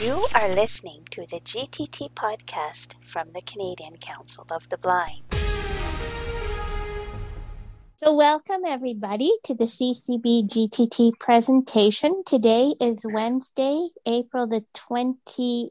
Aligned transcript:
You 0.00 0.26
are 0.34 0.48
listening 0.48 1.06
to 1.12 1.20
the 1.20 1.38
GTT 1.38 2.10
podcast 2.14 2.94
from 3.06 3.30
the 3.32 3.40
Canadian 3.42 3.96
Council 3.98 4.44
of 4.50 4.68
the 4.68 4.76
Blind. 4.76 5.22
So, 8.02 8.12
welcome 8.12 8.62
everybody 8.66 9.30
to 9.44 9.54
the 9.54 9.66
CCB 9.66 10.48
GTT 10.48 11.12
presentation. 11.20 12.24
Today 12.26 12.74
is 12.80 13.02
Wednesday, 13.04 13.86
April 14.04 14.48
the 14.48 14.64
20, 14.74 15.70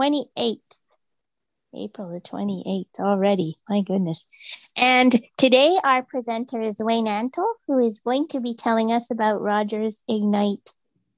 28th. 0.00 0.60
April 1.74 2.08
the 2.08 2.22
28th 2.22 3.00
already. 3.00 3.58
My 3.68 3.82
goodness. 3.82 4.26
And 4.78 5.14
today 5.36 5.76
our 5.84 6.02
presenter 6.02 6.58
is 6.58 6.78
Wayne 6.80 7.04
Antle, 7.04 7.52
who 7.66 7.78
is 7.78 7.98
going 7.98 8.28
to 8.28 8.40
be 8.40 8.54
telling 8.54 8.90
us 8.90 9.10
about 9.10 9.42
Rogers 9.42 10.02
Ignite 10.08 10.72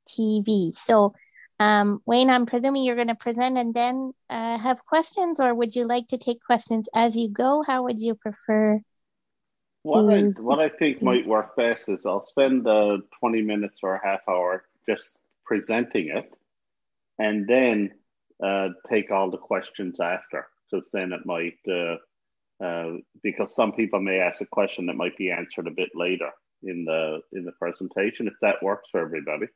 TV. 0.08 0.74
So, 0.74 1.14
um, 1.58 2.02
Wayne, 2.06 2.30
I'm 2.30 2.46
presuming 2.46 2.82
you're 2.82 2.96
going 2.96 3.08
to 3.08 3.14
present 3.14 3.56
and 3.56 3.72
then 3.72 4.12
uh, 4.28 4.58
have 4.58 4.84
questions, 4.84 5.38
or 5.38 5.54
would 5.54 5.76
you 5.76 5.86
like 5.86 6.08
to 6.08 6.18
take 6.18 6.42
questions 6.44 6.88
as 6.94 7.16
you 7.16 7.28
go? 7.28 7.62
How 7.66 7.84
would 7.84 8.00
you 8.00 8.14
prefer? 8.14 8.80
What 9.84 10.12
I 10.12 10.20
what 10.40 10.60
I 10.60 10.68
think 10.68 11.02
might 11.02 11.26
work 11.26 11.56
best 11.56 11.88
is 11.88 12.06
I'll 12.06 12.24
spend 12.24 12.66
uh, 12.68 12.98
20 13.18 13.42
minutes 13.42 13.78
or 13.82 13.94
a 13.94 14.06
half 14.06 14.20
hour 14.28 14.64
just 14.88 15.16
presenting 15.44 16.08
it, 16.08 16.32
and 17.18 17.48
then 17.48 17.92
uh, 18.42 18.68
take 18.88 19.10
all 19.10 19.30
the 19.30 19.38
questions 19.38 19.98
after, 20.00 20.46
because 20.70 20.90
then 20.90 21.12
it 21.12 21.26
might. 21.26 21.58
Uh, 21.68 21.96
uh, 22.62 22.98
because 23.24 23.52
some 23.52 23.72
people 23.72 23.98
may 23.98 24.20
ask 24.20 24.40
a 24.40 24.46
question 24.46 24.86
that 24.86 24.94
might 24.94 25.16
be 25.16 25.32
answered 25.32 25.66
a 25.66 25.70
bit 25.72 25.90
later 25.96 26.30
in 26.62 26.84
the 26.84 27.20
in 27.32 27.44
the 27.44 27.52
presentation 27.52 28.28
if 28.28 28.34
that 28.40 28.62
works 28.62 28.88
for 28.92 29.00
everybody 29.00 29.46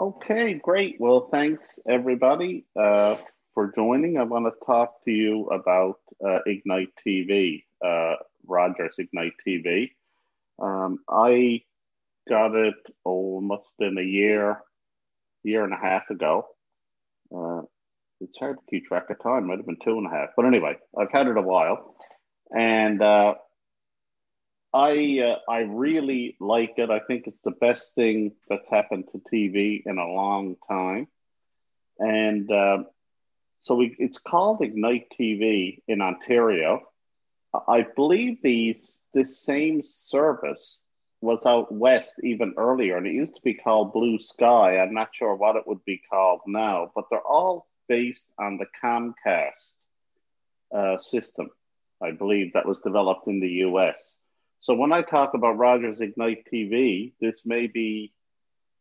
Okay, 0.00 0.54
great. 0.54 0.96
Well, 0.98 1.28
thanks 1.30 1.78
everybody 1.86 2.64
uh, 2.74 3.16
for 3.52 3.70
joining. 3.76 4.16
I 4.16 4.22
want 4.22 4.46
to 4.46 4.64
talk 4.64 5.04
to 5.04 5.10
you 5.10 5.44
about 5.48 5.96
uh, 6.26 6.38
Ignite 6.46 6.88
TV, 7.06 7.64
uh, 7.84 8.14
Rogers 8.46 8.94
Ignite 8.96 9.34
TV. 9.46 9.90
Um, 10.58 11.00
I 11.06 11.60
got 12.30 12.54
it, 12.54 12.76
must 13.04 13.64
have 13.64 13.78
been 13.78 13.98
a 13.98 14.08
year, 14.08 14.62
year 15.42 15.64
and 15.64 15.74
a 15.74 15.76
half 15.76 16.08
ago. 16.08 16.46
Uh, 17.30 17.60
it's 18.22 18.38
hard 18.38 18.56
to 18.56 18.70
keep 18.70 18.86
track 18.86 19.10
of 19.10 19.22
time, 19.22 19.48
might 19.48 19.58
have 19.58 19.66
been 19.66 19.76
two 19.84 19.98
and 19.98 20.06
a 20.06 20.16
half. 20.16 20.30
But 20.34 20.46
anyway, 20.46 20.78
I've 20.98 21.12
had 21.12 21.26
it 21.26 21.36
a 21.36 21.42
while. 21.42 21.94
And 22.56 23.02
uh, 23.02 23.34
I 24.72 25.18
uh, 25.20 25.50
I 25.50 25.60
really 25.60 26.36
like 26.38 26.74
it. 26.76 26.90
I 26.90 27.00
think 27.00 27.26
it's 27.26 27.40
the 27.42 27.50
best 27.50 27.94
thing 27.94 28.32
that's 28.48 28.70
happened 28.70 29.04
to 29.12 29.22
TV 29.32 29.82
in 29.84 29.98
a 29.98 30.06
long 30.06 30.56
time, 30.68 31.08
and 31.98 32.50
uh, 32.50 32.84
so 33.62 33.74
we, 33.74 33.96
it's 33.98 34.18
called 34.18 34.62
Ignite 34.62 35.12
TV 35.18 35.82
in 35.88 36.00
Ontario. 36.00 36.82
I 37.66 37.84
believe 37.96 38.38
these 38.42 39.00
this 39.12 39.42
same 39.42 39.82
service 39.82 40.80
was 41.20 41.44
out 41.44 41.72
west 41.72 42.14
even 42.22 42.54
earlier, 42.56 42.96
and 42.96 43.06
it 43.06 43.12
used 43.12 43.34
to 43.34 43.42
be 43.42 43.54
called 43.54 43.92
Blue 43.92 44.20
Sky. 44.20 44.78
I'm 44.78 44.94
not 44.94 45.10
sure 45.12 45.34
what 45.34 45.56
it 45.56 45.66
would 45.66 45.84
be 45.84 46.00
called 46.08 46.40
now, 46.46 46.92
but 46.94 47.06
they're 47.10 47.20
all 47.20 47.66
based 47.88 48.26
on 48.38 48.56
the 48.56 48.66
Comcast 48.82 49.72
uh, 50.72 50.98
system. 51.00 51.50
I 52.00 52.12
believe 52.12 52.52
that 52.52 52.66
was 52.66 52.78
developed 52.78 53.26
in 53.26 53.40
the 53.40 53.48
U.S. 53.66 54.14
So 54.60 54.74
when 54.74 54.92
I 54.92 55.00
talk 55.00 55.32
about 55.32 55.56
Rogers 55.56 56.02
Ignite 56.02 56.46
TV, 56.52 57.14
this 57.18 57.42
may 57.46 57.66
be 57.66 58.12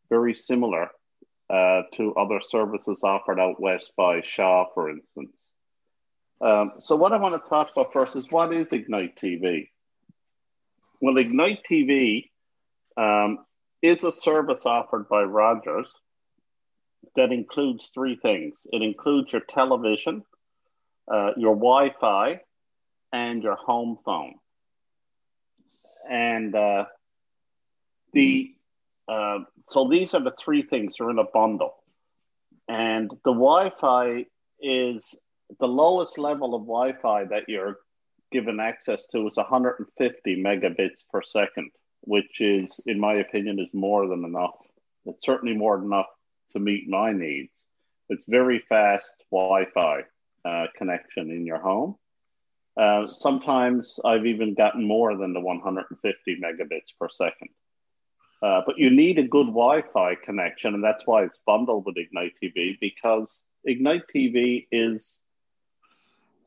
very 0.10 0.36
similar 0.36 0.90
uh, 1.50 1.84
to 1.96 2.14
other 2.16 2.42
services 2.46 3.00
offered 3.02 3.40
out 3.40 3.62
west 3.62 3.94
by 3.96 4.22
Shaw, 4.22 4.66
for 4.74 4.90
instance. 4.90 5.38
Um, 6.42 6.74
so 6.80 6.98
what 6.98 7.14
I 7.14 7.18
want 7.18 7.42
to 7.42 7.50
talk 7.50 7.72
about 7.72 7.94
first 7.94 8.18
is 8.18 8.30
what 8.30 8.54
is 8.54 8.74
Ignite 8.74 9.18
TV? 9.22 9.70
Well, 11.00 11.18
Ignite 11.18 11.64
TV 11.70 12.30
um, 12.98 13.46
is 13.82 14.04
a 14.04 14.12
service 14.12 14.66
offered 14.66 15.08
by 15.08 15.24
Rogers 15.24 15.96
that 17.16 17.32
includes 17.32 17.90
three 17.94 18.18
things. 18.18 18.68
It 18.74 18.82
includes 18.82 19.32
your 19.32 19.44
television, 19.48 20.24
uh, 21.10 21.32
your 21.38 21.56
Wi-Fi, 21.56 22.42
and 23.14 23.42
your 23.42 23.56
home 23.56 23.98
phone 24.04 24.36
and 26.10 26.56
uh, 26.56 26.86
the 28.14 28.54
uh, 29.08 29.40
so 29.68 29.88
these 29.88 30.14
are 30.14 30.24
the 30.24 30.34
three 30.40 30.64
things 30.64 30.96
are 31.00 31.10
in 31.10 31.20
a 31.20 31.24
bundle, 31.24 31.76
and 32.68 33.10
the 33.24 33.32
Wi-Fi 33.32 34.26
is 34.62 35.16
the 35.60 35.68
lowest 35.68 36.18
level 36.18 36.54
of 36.56 36.64
Wi-Fi 36.64 37.26
that 37.26 37.44
you're 37.48 37.78
given 38.32 38.60
access 38.60 39.06
to 39.08 39.28
is 39.28 39.38
150 39.38 40.44
megabits 40.44 41.04
per 41.12 41.22
second, 41.24 41.72
which 42.02 42.40
is, 42.40 42.80
in 42.86 43.00
my 43.00 43.16
opinion, 43.16 43.60
is 43.60 43.74
more 43.74 44.08
than 44.08 44.24
enough. 44.24 44.56
It's 45.06 45.26
certainly 45.26 45.56
more 45.56 45.78
than 45.78 45.88
enough 45.88 46.06
to 46.54 46.60
meet 46.60 46.88
my 46.88 47.12
needs. 47.12 47.52
It's 48.10 48.26
very 48.28 48.64
fast 48.70 49.14
Wi-Fi 49.32 50.04
uh, 50.46 50.66
connection 50.78 51.32
in 51.32 51.46
your 51.46 51.60
home 51.60 51.96
uh, 52.78 53.06
sometimes 53.06 54.00
I've 54.06 54.26
even 54.26 54.54
gotten 54.54 54.86
more 54.86 55.16
than 55.16 55.34
the 55.34 55.40
150 55.40 56.42
megabits 56.42 56.94
per 57.00 57.10
second. 57.10 57.50
Uh, 58.42 58.62
but 58.66 58.78
you 58.78 58.90
need 58.90 59.20
a 59.20 59.28
good 59.28 59.48
Wi 59.48 59.84
Fi 59.94 60.16
connection, 60.16 60.74
and 60.74 60.84
that's 60.84 61.06
why 61.06 61.24
it's 61.24 61.40
bundled 61.46 61.86
with 61.86 61.98
Ignite 61.98 62.34
TV 62.42 62.78
because 62.80 63.40
Ignite 63.66 64.04
TV 64.14 64.66
is, 64.72 65.18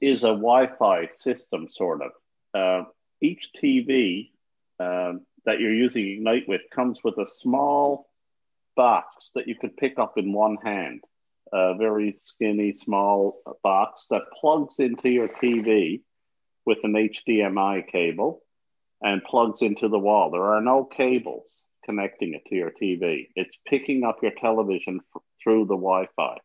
is 0.00 0.24
a 0.24 0.28
Wi 0.28 0.68
Fi 0.78 1.08
system, 1.12 1.68
sort 1.68 2.00
of. 2.00 2.12
Uh, 2.54 2.88
each 3.20 3.50
TV 3.62 4.30
um, 4.80 5.26
that 5.44 5.60
you're 5.60 5.74
using 5.74 6.08
Ignite 6.08 6.48
with 6.48 6.62
comes 6.74 7.04
with 7.04 7.18
a 7.18 7.28
small 7.28 8.08
box 8.74 9.30
that 9.34 9.46
you 9.46 9.54
could 9.54 9.76
pick 9.76 9.98
up 9.98 10.16
in 10.16 10.32
one 10.32 10.56
hand, 10.64 11.02
a 11.52 11.74
very 11.74 12.16
skinny, 12.20 12.72
small 12.72 13.42
box 13.62 14.06
that 14.10 14.22
plugs 14.40 14.78
into 14.78 15.10
your 15.10 15.28
TV 15.28 16.00
with 16.64 16.78
an 16.82 16.92
HDMI 16.92 17.86
cable 17.90 18.42
and 19.02 19.22
plugs 19.24 19.62
into 19.62 19.88
the 19.88 19.98
wall. 19.98 20.30
There 20.30 20.54
are 20.54 20.60
no 20.60 20.84
cables 20.84 21.64
connecting 21.84 22.34
it 22.34 22.42
to 22.48 22.54
your 22.54 22.70
TV. 22.70 23.28
It's 23.34 23.56
picking 23.66 24.04
up 24.04 24.18
your 24.22 24.32
television 24.40 25.00
f- 25.14 25.22
through 25.42 25.64
the 25.66 25.74
Wi 25.74 26.06
Fi. 26.16 26.38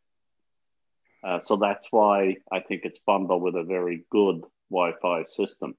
Uh, 1.23 1.39
so 1.39 1.57
that's 1.57 1.87
why 1.91 2.37
I 2.51 2.59
think 2.61 2.81
it's 2.83 2.99
bundled 3.05 3.41
with 3.41 3.55
a 3.55 3.63
very 3.63 4.05
good 4.11 4.41
Wi 4.71 4.93
Fi 5.01 5.23
system. 5.23 5.75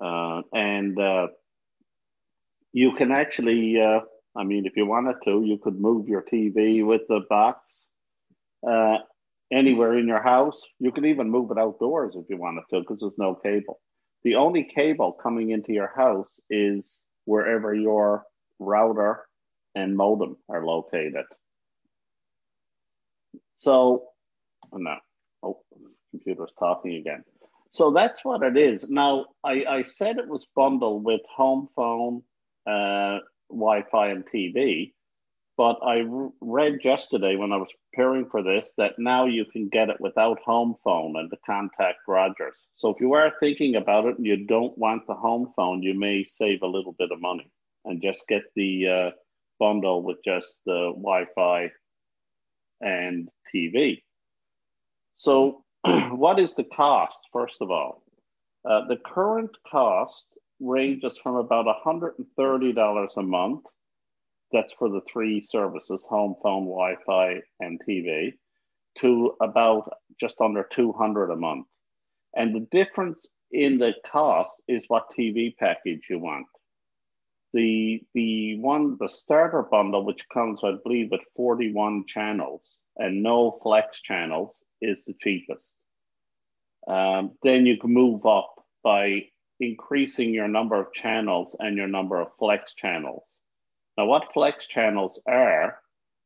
Uh, 0.00 0.42
and 0.52 0.98
uh, 0.98 1.28
you 2.72 2.92
can 2.96 3.12
actually, 3.12 3.80
uh, 3.80 4.00
I 4.36 4.44
mean, 4.44 4.66
if 4.66 4.76
you 4.76 4.86
wanted 4.86 5.16
to, 5.24 5.42
you 5.44 5.58
could 5.58 5.80
move 5.80 6.08
your 6.08 6.22
TV 6.22 6.84
with 6.84 7.02
the 7.08 7.20
box 7.28 7.60
uh, 8.66 8.98
anywhere 9.52 9.98
in 9.98 10.08
your 10.08 10.22
house. 10.22 10.62
You 10.78 10.90
can 10.92 11.04
even 11.04 11.30
move 11.30 11.50
it 11.50 11.58
outdoors 11.58 12.16
if 12.16 12.24
you 12.28 12.38
wanted 12.38 12.64
to, 12.70 12.80
because 12.80 13.00
there's 13.00 13.18
no 13.18 13.34
cable. 13.34 13.80
The 14.24 14.36
only 14.36 14.64
cable 14.64 15.12
coming 15.12 15.50
into 15.50 15.72
your 15.72 15.92
house 15.94 16.40
is 16.48 17.00
wherever 17.24 17.74
your 17.74 18.24
router 18.58 19.24
and 19.74 19.96
modem 19.96 20.36
are 20.48 20.64
located. 20.64 21.24
So, 23.56 24.08
oh 24.72 24.76
no, 24.76 24.96
oh, 25.42 25.60
computer's 26.10 26.52
talking 26.58 26.94
again. 26.96 27.24
So 27.70 27.90
that's 27.90 28.24
what 28.24 28.42
it 28.42 28.56
is. 28.56 28.88
Now, 28.90 29.26
I, 29.44 29.64
I 29.64 29.82
said 29.82 30.18
it 30.18 30.28
was 30.28 30.46
bundled 30.54 31.04
with 31.04 31.22
home 31.34 31.68
phone, 31.74 32.22
uh, 32.66 33.20
Wi 33.50 33.84
Fi, 33.90 34.08
and 34.08 34.24
TV. 34.26 34.92
But 35.56 35.78
I 35.84 36.04
read 36.40 36.78
yesterday 36.82 37.36
when 37.36 37.52
I 37.52 37.56
was 37.56 37.68
preparing 37.90 38.26
for 38.30 38.42
this 38.42 38.72
that 38.78 38.98
now 38.98 39.26
you 39.26 39.44
can 39.44 39.68
get 39.68 39.90
it 39.90 40.00
without 40.00 40.40
home 40.40 40.76
phone 40.82 41.14
and 41.16 41.30
to 41.30 41.36
contact 41.44 41.98
Rogers. 42.08 42.58
So 42.76 42.88
if 42.88 43.00
you 43.00 43.12
are 43.12 43.34
thinking 43.38 43.76
about 43.76 44.06
it 44.06 44.16
and 44.16 44.26
you 44.26 44.46
don't 44.46 44.76
want 44.78 45.06
the 45.06 45.14
home 45.14 45.52
phone, 45.54 45.82
you 45.82 45.98
may 45.98 46.24
save 46.24 46.62
a 46.62 46.66
little 46.66 46.94
bit 46.98 47.10
of 47.12 47.20
money 47.20 47.50
and 47.84 48.00
just 48.02 48.26
get 48.28 48.42
the 48.56 48.88
uh, 48.88 49.10
bundle 49.58 50.02
with 50.02 50.18
just 50.24 50.56
the 50.64 50.92
Wi-Fi 50.96 51.70
and 52.80 53.28
TV. 53.54 54.02
So 55.12 55.64
what 55.84 56.40
is 56.40 56.54
the 56.54 56.64
cost, 56.64 57.18
first 57.32 57.56
of 57.60 57.70
all? 57.70 58.02
Uh, 58.68 58.86
the 58.86 58.96
current 58.96 59.50
cost 59.70 60.26
ranges 60.60 61.18
from 61.22 61.36
about 61.36 61.66
$130 61.84 63.16
a 63.16 63.22
month 63.22 63.64
that's 64.52 64.72
for 64.74 64.88
the 64.88 65.02
three 65.12 65.42
services 65.42 66.06
home, 66.08 66.36
phone, 66.42 66.64
Wi 66.66 66.96
Fi, 67.06 67.40
and 67.60 67.80
TV 67.88 68.34
to 69.00 69.34
about 69.40 69.90
just 70.20 70.40
under 70.40 70.68
200 70.74 71.30
a 71.30 71.36
month. 71.36 71.66
And 72.36 72.54
the 72.54 72.66
difference 72.70 73.26
in 73.52 73.78
the 73.78 73.94
cost 74.10 74.54
is 74.68 74.84
what 74.88 75.10
TV 75.18 75.56
package 75.56 76.02
you 76.10 76.18
want. 76.18 76.46
the 77.52 78.02
the 78.14 78.58
one 78.60 78.96
the 79.00 79.08
starter 79.08 79.62
bundle, 79.62 80.04
which 80.04 80.28
comes, 80.32 80.60
I 80.64 80.72
believe, 80.82 81.10
with 81.10 81.22
41 81.36 82.06
channels 82.06 82.78
and 82.96 83.22
no 83.22 83.58
flex 83.62 84.00
channels, 84.02 84.62
is 84.80 85.04
the 85.04 85.14
cheapest. 85.22 85.74
Um, 86.88 87.32
then 87.42 87.66
you 87.66 87.78
can 87.78 87.92
move 87.92 88.26
up 88.26 88.54
by 88.82 89.22
increasing 89.60 90.34
your 90.34 90.48
number 90.48 90.80
of 90.80 90.92
channels 90.92 91.56
and 91.60 91.76
your 91.76 91.88
number 91.88 92.20
of 92.20 92.28
flex 92.38 92.74
channels. 92.74 93.24
Now, 93.96 94.06
what 94.06 94.32
flex 94.32 94.66
channels 94.66 95.20
are 95.26 95.78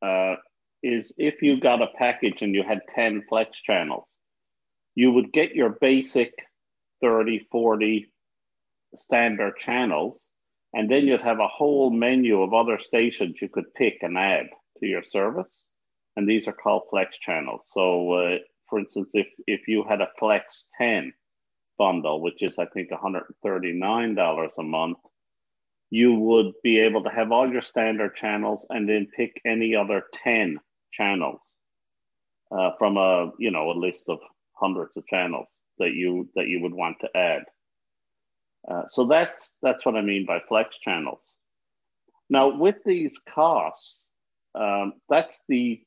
uh, 0.03 0.37
is 0.83 1.13
if 1.19 1.43
you 1.43 1.61
got 1.61 1.83
a 1.83 1.89
package 1.99 2.43
and 2.43 2.55
you 2.55 2.63
had 2.63 2.81
10 2.95 3.25
flex 3.29 3.61
channels, 3.61 4.07
you 4.95 5.13
would 5.13 5.33
get 5.33 5.55
your 5.55 5.71
basic 5.81 6.33
30, 7.03 7.47
40 7.51 8.11
standard 8.97 9.57
channels, 9.59 10.21
and 10.73 10.91
then 10.91 11.07
you'd 11.07 11.21
have 11.21 11.41
a 11.41 11.49
whole 11.49 11.91
menu 11.91 12.43
of 12.43 12.55
other 12.55 12.79
stations 12.79 13.37
you 13.41 13.49
could 13.49 13.75
pick 13.75 13.99
and 14.03 14.17
add 14.17 14.47
to 14.79 14.87
your 14.87 15.03
service. 15.03 15.65
And 16.17 16.29
these 16.29 16.49
are 16.49 16.53
called 16.53 16.85
flex 16.91 17.19
channels. 17.19 17.63
So, 17.69 18.13
uh, 18.13 18.39
for 18.71 18.79
instance, 18.79 19.11
if, 19.13 19.27
if 19.47 19.69
you 19.69 19.85
had 19.89 20.01
a 20.01 20.09
flex 20.19 20.65
10 20.79 21.13
bundle, 21.79 22.23
which 22.23 22.43
is, 22.43 22.59
I 22.59 22.67
think, 22.67 22.91
$139 22.91 24.49
a 24.59 24.63
month, 24.63 24.99
you 25.91 26.15
would 26.15 26.53
be 26.63 26.81
able 26.81 27.03
to 27.03 27.11
have 27.11 27.31
all 27.31 27.51
your 27.51 27.63
standard 27.63 28.17
channels 28.17 28.67
and 28.71 28.89
then 28.89 29.07
pick 29.17 29.41
any 29.45 29.75
other 29.75 30.05
10 30.25 30.59
channels 30.93 31.41
uh, 32.51 32.71
from 32.79 32.97
a 32.97 33.31
you 33.39 33.51
know 33.51 33.71
a 33.71 33.79
list 33.79 34.05
of 34.09 34.19
hundreds 34.53 34.97
of 34.97 35.07
channels 35.07 35.47
that 35.79 35.93
you 35.93 36.29
that 36.35 36.49
you 36.49 36.61
would 36.61 36.75
want 36.75 36.97
to 37.01 37.17
add. 37.17 37.43
Uh, 38.69 38.83
so 38.89 39.07
that's 39.07 39.53
that's 39.63 39.85
what 39.85 39.97
i 39.97 40.01
mean 40.01 40.25
by 40.27 40.41
flex 40.49 40.79
channels. 40.79 41.35
Now 42.31 42.57
with 42.57 42.77
these 42.85 43.19
costs 43.33 44.03
um, 44.55 44.95
that's 45.09 45.41
the 45.49 45.83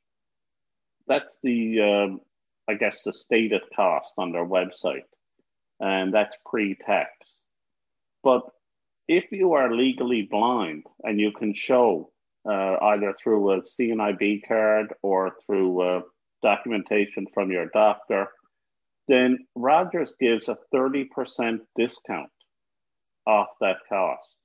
that's 1.08 1.40
the 1.44 1.82
um, 1.82 2.22
i 2.70 2.74
guess 2.74 3.02
the 3.04 3.14
stated 3.14 3.62
cost 3.76 4.14
on 4.18 4.32
their 4.32 4.46
website 4.46 5.04
and 5.80 6.14
that's 6.14 6.36
pre-tax. 6.46 7.40
But 8.24 8.44
if 9.10 9.32
you 9.32 9.54
are 9.54 9.74
legally 9.74 10.22
blind 10.22 10.84
and 11.04 11.20
you 11.20 11.32
can 11.32 11.56
show 11.56 12.12
uh, 12.48 12.78
either 12.80 13.16
through 13.22 13.52
a 13.52 13.62
CNIB 13.62 14.48
card 14.48 14.94
or 15.02 15.36
through 15.46 15.82
uh, 15.82 16.02
documentation 16.44 17.26
from 17.34 17.50
your 17.52 17.66
doctor, 17.74 18.28
then 19.08 19.40
Rogers 19.56 20.14
gives 20.20 20.48
a 20.48 20.60
30% 20.72 21.08
discount 21.76 22.30
off 23.26 23.48
that 23.62 23.78
cost. 23.90 24.36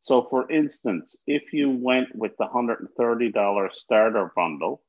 So, 0.00 0.26
for 0.30 0.50
instance, 0.50 1.14
if 1.26 1.52
you 1.52 1.68
went 1.68 2.08
with 2.14 2.32
the 2.38 2.46
$130 2.46 3.74
starter 3.74 4.32
bundle, 4.34 4.80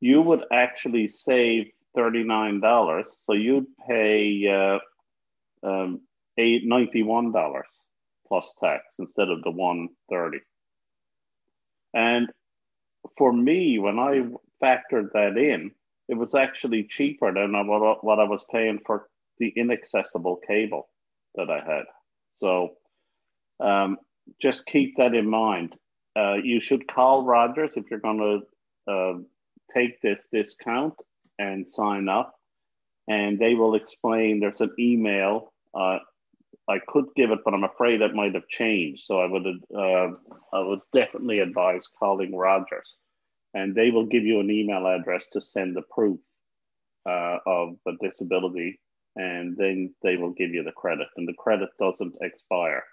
you 0.00 0.22
would 0.22 0.44
actually 0.50 1.08
save 1.08 1.66
$39. 1.94 3.04
So 3.26 3.34
you'd 3.34 3.66
pay 3.86 4.48
uh, 4.48 5.68
um, 5.68 6.00
$91 6.38 7.62
plus 8.30 8.54
tax 8.62 8.84
instead 8.98 9.28
of 9.28 9.42
the 9.42 9.50
130 9.50 10.38
and 11.94 12.28
for 13.18 13.32
me 13.32 13.78
when 13.78 13.98
i 13.98 14.22
factored 14.62 15.12
that 15.12 15.36
in 15.36 15.70
it 16.10 16.16
was 16.16 16.34
actually 16.34 16.84
cheaper 16.84 17.32
than 17.32 17.52
what, 17.66 18.18
i 18.18 18.24
was 18.24 18.44
paying 18.50 18.80
for 18.84 19.08
the 19.38 19.52
inaccessible 19.56 20.40
cable 20.46 20.88
that 21.36 21.48
i 21.50 21.60
had. 21.64 21.84
So 22.34 22.70
um, 23.60 23.98
just 24.42 24.66
keep 24.66 24.96
that 24.96 25.14
in 25.14 25.28
mind. 25.28 25.74
Uh, 26.16 26.34
you 26.34 26.60
should 26.60 26.88
call 26.88 27.24
rogers 27.24 27.72
if 27.76 27.84
you're 27.90 28.00
going 28.00 28.42
to 28.86 28.92
uh, 28.92 29.18
take 29.72 30.00
this 30.02 30.26
discount 30.32 30.94
and 31.38 31.68
sign 31.68 32.08
up 32.08 32.34
and 33.06 33.38
they 33.38 33.54
will 33.54 33.76
explain 33.76 34.40
there's 34.40 34.60
an 34.60 34.74
email 34.78 35.52
uh, 35.74 35.98
I 36.68 36.78
could 36.86 37.06
give 37.16 37.30
it, 37.30 37.40
but 37.44 37.54
I'm 37.54 37.64
afraid 37.64 38.00
it 38.00 38.14
might 38.14 38.34
have 38.34 38.48
changed. 38.48 39.04
So 39.04 39.20
I 39.20 39.26
would 39.26 39.46
uh, 39.46 40.08
I 40.52 40.60
would 40.60 40.80
definitely 40.92 41.40
advise 41.40 41.88
calling 41.98 42.34
Rogers, 42.34 42.96
and 43.54 43.74
they 43.74 43.90
will 43.90 44.06
give 44.06 44.24
you 44.24 44.40
an 44.40 44.50
email 44.50 44.86
address 44.86 45.26
to 45.32 45.40
send 45.40 45.76
the 45.76 45.82
proof 45.82 46.20
uh, 47.08 47.38
of 47.46 47.76
the 47.86 47.96
disability, 48.00 48.80
and 49.16 49.56
then 49.56 49.94
they 50.02 50.16
will 50.16 50.32
give 50.32 50.50
you 50.50 50.62
the 50.62 50.72
credit, 50.72 51.08
and 51.16 51.26
the 51.26 51.34
credit 51.34 51.70
doesn't 51.78 52.14
expire. 52.20 52.84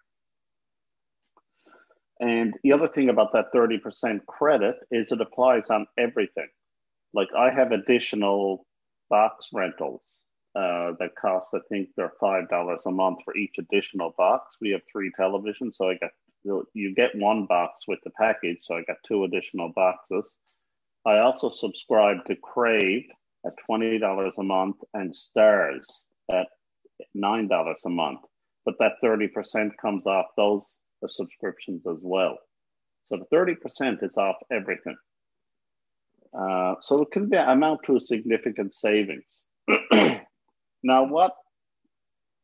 And 2.19 2.55
the 2.63 2.73
other 2.73 2.87
thing 2.87 3.09
about 3.09 3.31
that 3.33 3.53
30% 3.53 4.25
credit 4.25 4.75
is 4.89 5.11
it 5.11 5.21
applies 5.21 5.69
on 5.69 5.85
everything. 5.99 6.47
Like 7.13 7.27
I 7.37 7.51
have 7.51 7.71
additional 7.71 8.65
box 9.09 9.49
rentals 9.53 10.01
uh, 10.57 10.93
that 10.99 11.15
costs, 11.21 11.51
I 11.53 11.59
think 11.69 11.89
they're 11.95 12.13
five 12.19 12.49
dollars 12.49 12.81
a 12.87 12.91
month 12.91 13.19
for 13.23 13.37
each 13.37 13.55
additional 13.59 14.15
box. 14.17 14.55
We 14.59 14.71
have 14.71 14.81
three 14.91 15.11
televisions, 15.19 15.75
so 15.75 15.89
I 15.89 15.97
got 16.01 16.09
you 16.73 16.95
get 16.95 17.13
one 17.13 17.45
box 17.45 17.83
with 17.87 17.99
the 18.03 18.09
package, 18.11 18.57
so 18.63 18.75
I 18.75 18.81
got 18.87 18.97
two 19.07 19.23
additional 19.25 19.71
boxes. 19.75 20.31
I 21.05 21.19
also 21.19 21.51
subscribe 21.51 22.25
to 22.25 22.35
Crave 22.37 23.03
at 23.45 23.53
twenty 23.67 23.99
dollars 23.99 24.33
a 24.39 24.43
month 24.43 24.77
and 24.95 25.13
Starz 25.13 25.83
at 26.31 26.47
nine 27.13 27.47
dollars 27.47 27.81
a 27.85 27.89
month, 27.89 28.21
but 28.65 28.75
that 28.79 28.93
thirty 28.99 29.27
percent 29.27 29.73
comes 29.79 30.07
off 30.07 30.25
those 30.37 30.65
subscriptions 31.07 31.85
as 31.85 31.99
well. 32.01 32.35
So 33.09 33.17
the 33.17 33.25
thirty 33.25 33.53
percent 33.53 33.99
is 34.01 34.17
off 34.17 34.37
everything. 34.51 34.97
Uh, 36.33 36.75
so 36.81 37.03
it 37.03 37.11
can 37.11 37.29
be 37.29 37.37
amount 37.37 37.81
to 37.85 37.97
a 37.97 38.01
significant 38.01 38.73
savings. 38.73 39.41
Now, 40.83 41.05
what? 41.05 41.33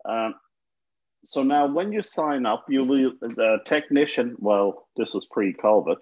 Um, 0.07 0.35
so 1.25 1.43
now, 1.43 1.67
when 1.67 1.91
you 1.91 2.01
sign 2.01 2.45
up, 2.45 2.65
you 2.67 2.83
will 2.83 3.13
the 3.21 3.59
technician. 3.65 4.35
Well, 4.39 4.87
this 4.97 5.13
was 5.13 5.27
pre-COVID. 5.31 5.95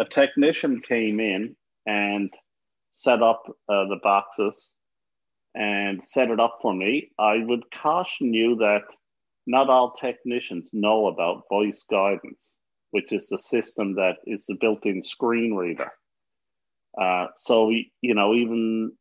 A 0.00 0.04
technician 0.04 0.82
came 0.86 1.20
in 1.20 1.54
and 1.86 2.30
set 2.96 3.22
up 3.22 3.42
uh, 3.68 3.84
the 3.86 4.00
boxes 4.02 4.72
and 5.54 6.04
set 6.04 6.30
it 6.30 6.40
up 6.40 6.58
for 6.60 6.74
me. 6.74 7.10
I 7.18 7.44
would 7.44 7.62
caution 7.70 8.34
you 8.34 8.56
that 8.56 8.82
not 9.46 9.68
all 9.68 9.92
technicians 9.92 10.70
know 10.72 11.06
about 11.06 11.44
voice 11.48 11.84
guidance, 11.88 12.54
which 12.90 13.12
is 13.12 13.28
the 13.28 13.38
system 13.38 13.94
that 13.94 14.16
is 14.26 14.46
the 14.46 14.56
built-in 14.60 15.04
screen 15.04 15.54
reader. 15.54 15.92
Uh, 17.00 17.26
so 17.38 17.70
you 17.70 18.14
know, 18.14 18.34
even 18.34 18.92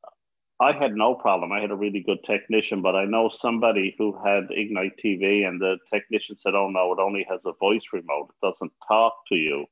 I 0.59 0.71
had 0.71 0.95
no 0.95 1.15
problem. 1.15 1.51
I 1.51 1.59
had 1.59 1.71
a 1.71 1.75
really 1.75 2.01
good 2.01 2.19
technician, 2.25 2.81
but 2.81 2.95
I 2.95 3.05
know 3.05 3.29
somebody 3.29 3.95
who 3.97 4.17
had 4.23 4.45
Ignite 4.51 4.93
TV, 5.03 5.47
and 5.47 5.59
the 5.59 5.77
technician 5.93 6.37
said, 6.37 6.55
"Oh 6.55 6.69
no, 6.69 6.93
it 6.93 6.99
only 6.99 7.25
has 7.29 7.41
a 7.45 7.53
voice 7.53 7.83
remote. 7.91 8.29
It 8.29 8.45
doesn't 8.45 8.71
talk 8.87 9.13
to 9.29 9.35
you." 9.35 9.65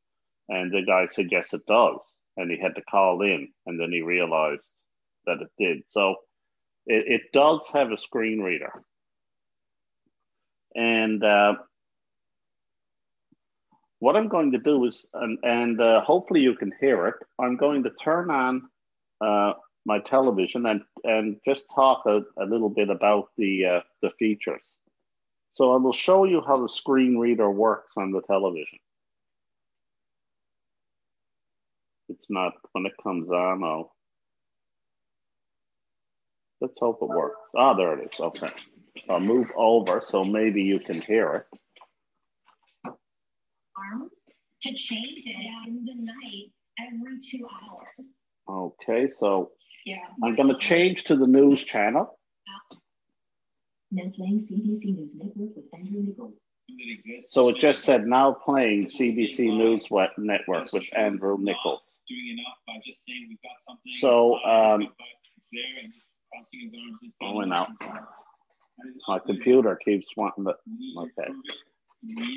And 0.50 0.72
the 0.72 0.84
guy 0.84 1.08
said, 1.08 1.28
"Yes, 1.32 1.54
it 1.54 1.66
does." 1.68 2.18
And 2.38 2.52
he 2.52 2.58
had 2.60 2.76
to 2.76 2.82
call 2.84 3.22
in, 3.22 3.50
and 3.66 3.80
then 3.80 3.92
he 3.92 4.02
realized 4.02 4.68
that 5.26 5.42
it 5.42 5.52
did. 5.58 5.84
So 5.88 6.16
it, 6.88 7.06
it 7.08 7.22
does 7.34 7.68
have 7.74 7.92
a 7.92 7.98
screen 7.98 8.42
reader, 8.42 8.84
and 10.76 11.24
uh, 11.24 11.56
what 14.00 14.16
I'm 14.16 14.30
going 14.30 14.52
to 14.52 14.58
do 14.58 14.86
is, 14.86 15.08
and, 15.14 15.38
and 15.44 15.80
uh, 15.80 16.02
hopefully 16.02 16.42
you 16.42 16.56
can 16.56 16.72
hear 16.82 17.08
it. 17.08 17.16
I'm 17.40 17.56
going 17.56 17.84
to 17.84 17.92
turn 18.04 18.32
on. 18.32 18.64
Uh, 19.24 19.54
my 19.86 20.00
television 20.00 20.66
and 20.66 20.82
and 21.04 21.38
just 21.46 21.66
talk 21.74 22.04
a, 22.06 22.22
a 22.38 22.46
little 22.46 22.70
bit 22.70 22.90
about 22.90 23.30
the 23.38 23.66
uh, 23.66 23.80
the 24.02 24.12
features. 24.20 24.64
So 25.54 25.74
I 25.74 25.78
will 25.78 25.94
show 25.94 26.24
you 26.26 26.42
how 26.46 26.62
the 26.62 26.70
screen 26.70 27.18
reader 27.18 27.50
works 27.50 27.98
on 27.98 28.12
the 28.12 28.22
television. 28.22 28.80
It's 32.10 32.28
not 32.30 32.54
when 32.74 32.86
it 32.86 32.94
comes 33.02 33.30
on. 33.30 33.64
I'll 33.64 33.96
let's 36.60 36.74
hope 36.80 37.00
it 37.02 37.10
works. 37.10 37.40
Ah, 37.56 37.74
there 37.74 37.98
it 37.98 38.14
is. 38.14 38.20
Okay, 38.20 38.52
I'll 39.10 39.20
move 39.20 39.48
over 39.56 40.02
so 40.06 40.24
maybe 40.24 40.62
you 40.62 40.80
can 40.80 41.02
hear 41.02 41.34
it. 41.36 41.60
Arms 43.78 44.12
to 44.62 44.74
change 44.74 45.24
it 45.26 45.68
in 45.68 45.86
the 45.86 45.96
night 45.96 46.52
every 46.80 47.20
two 47.20 47.48
hours. 47.48 48.14
Okay, 48.48 49.10
so 49.10 49.52
yeah. 49.86 49.98
I'm 50.24 50.36
going 50.36 50.50
to 50.50 50.58
change 50.58 51.06
to 51.06 51.16
the 51.16 51.28
news 51.28 51.64
channel. 51.64 52.18
Now 53.92 54.04
playing 54.16 54.48
CBC 54.48 54.96
News 54.96 55.16
Network 55.16 55.56
with 55.56 55.66
Andrew 55.74 56.02
Nichols. 56.02 56.34
So 57.30 57.50
it 57.50 57.58
just 57.58 57.84
said 57.84 58.06
now 58.06 58.34
playing 58.34 58.88
CBC 58.88 59.40
News 59.40 59.88
Network 60.18 60.72
with 60.72 60.86
Andrew 60.96 61.38
Nichols. 61.40 61.82
Doing 62.08 62.38
enough 62.40 62.58
by 62.68 62.74
just 62.86 63.00
saying 63.08 63.26
we've 63.30 63.42
got 63.42 63.52
something. 63.68 63.94
So 63.96 64.36
um, 64.44 64.88
oh, 67.22 67.42
now 67.42 67.68
my 69.08 69.20
computer 69.20 69.78
keeps 69.84 70.08
wanting 70.18 70.46
to. 70.46 70.56
Okay. 70.98 71.32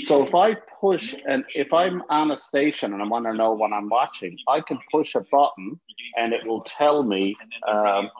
So 0.00 0.26
if 0.26 0.34
I 0.34 0.54
push 0.80 1.14
and 1.26 1.44
if 1.54 1.72
I'm 1.72 2.02
on 2.10 2.30
a 2.30 2.38
station 2.38 2.92
and 2.92 3.02
I 3.02 3.06
want 3.06 3.24
to 3.26 3.32
know 3.32 3.52
what 3.52 3.72
I'm 3.72 3.88
watching, 3.88 4.36
I 4.46 4.60
can 4.60 4.78
push 4.92 5.14
a 5.14 5.22
button 5.32 5.80
and 6.16 6.32
it 6.34 6.46
will 6.46 6.62
tell 6.62 7.02
me. 7.02 7.34
Um, 7.66 8.10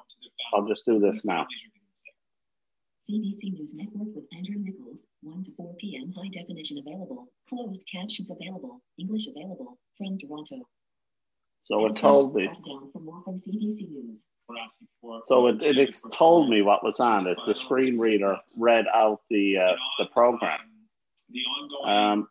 I'll 0.55 0.67
just 0.67 0.87
do 0.87 0.99
this 0.99 1.25
now. 1.25 1.47
CBC 3.11 3.53
News 3.53 3.75
Network 3.75 4.15
with 4.15 4.25
Andrew 4.35 4.57
Nichols, 4.57 5.07
1 5.21 5.45
to 5.45 5.51
4 5.57 5.75
p.m. 5.79 6.13
High 6.17 6.29
definition 6.33 6.79
available. 6.79 7.29
Closed 7.49 7.85
captions 7.93 8.31
available. 8.31 8.81
English 8.99 9.27
available. 9.27 9.79
From 9.99 10.17
Toronto. 10.19 10.67
So 11.61 11.87
it 11.87 11.97
told 11.97 12.35
me. 12.35 12.49
So 15.25 15.47
it, 15.49 15.63
it 15.63 15.97
told 16.13 16.49
me 16.49 16.63
what 16.63 16.83
was 16.83 17.01
on 17.01 17.27
it. 17.27 17.39
The 17.47 17.55
screen 17.55 17.99
reader 17.99 18.39
read 18.59 18.87
out 18.95 19.21
the 19.29 19.59
uh, 19.59 19.77
the 19.99 20.07
program. 20.07 20.61
Um, 21.85 22.29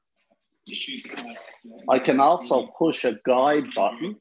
I 1.89 1.99
can 1.99 2.19
also 2.19 2.67
push 2.77 3.03
a 3.05 3.19
guide 3.25 3.73
button. 3.75 4.15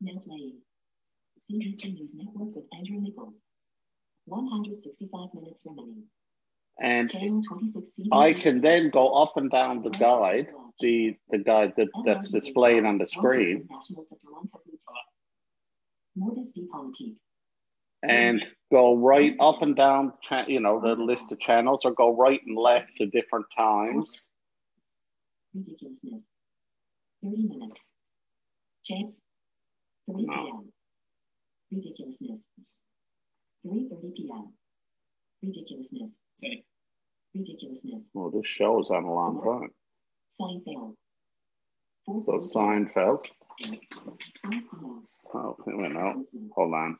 Now 0.00 0.20
playing. 0.26 0.60
CBC 1.50 1.94
News 1.94 2.14
Network 2.14 2.54
with 2.54 2.64
Andrew 2.76 3.00
Nichols. 3.00 3.36
165 4.26 5.28
minutes 5.34 5.60
remaining. 5.64 6.04
And 6.80 7.12
I 8.12 8.32
can 8.32 8.60
then 8.60 8.90
go 8.90 9.12
up 9.22 9.36
and 9.36 9.50
down 9.50 9.82
the 9.82 9.90
guide, 9.90 10.48
the, 10.80 11.16
the 11.30 11.38
guide 11.38 11.74
that, 11.76 11.88
that's 12.04 12.28
displayed 12.28 12.84
on 12.84 12.98
the 12.98 13.06
screen. 13.06 13.68
And 18.02 18.44
go 18.74 18.96
right 18.96 19.36
up 19.38 19.62
and 19.62 19.76
down, 19.76 20.12
you 20.48 20.58
know, 20.58 20.80
the 20.80 21.00
list 21.00 21.30
of 21.30 21.38
channels, 21.38 21.84
or 21.84 21.92
go 21.92 22.16
right 22.16 22.40
and 22.44 22.58
left 22.58 22.90
to 22.98 23.06
different 23.06 23.46
times. 23.56 24.24
Ridiculousness. 25.54 26.22
30 27.22 27.48
minutes. 27.48 27.86
Check. 28.84 29.06
3 30.10 30.26
p.m. 30.26 30.72
Ridiculousness. 31.70 32.40
3.30 33.64 34.16
p.m. 34.16 34.52
Ridiculousness. 35.40 36.10
Ridiculousness. 37.32 38.02
Well, 38.12 38.30
this 38.30 38.48
show 38.48 38.80
is 38.80 38.90
on 38.90 39.04
a 39.04 39.14
long 39.14 39.40
time. 39.40 39.70
Seinfeld. 40.40 40.96
So 42.26 42.40
Seinfeld. 42.52 43.24
Oh, 45.32 45.56
wait, 45.64 45.92
no. 45.92 46.24
Hold 46.56 46.74
on. 46.74 46.98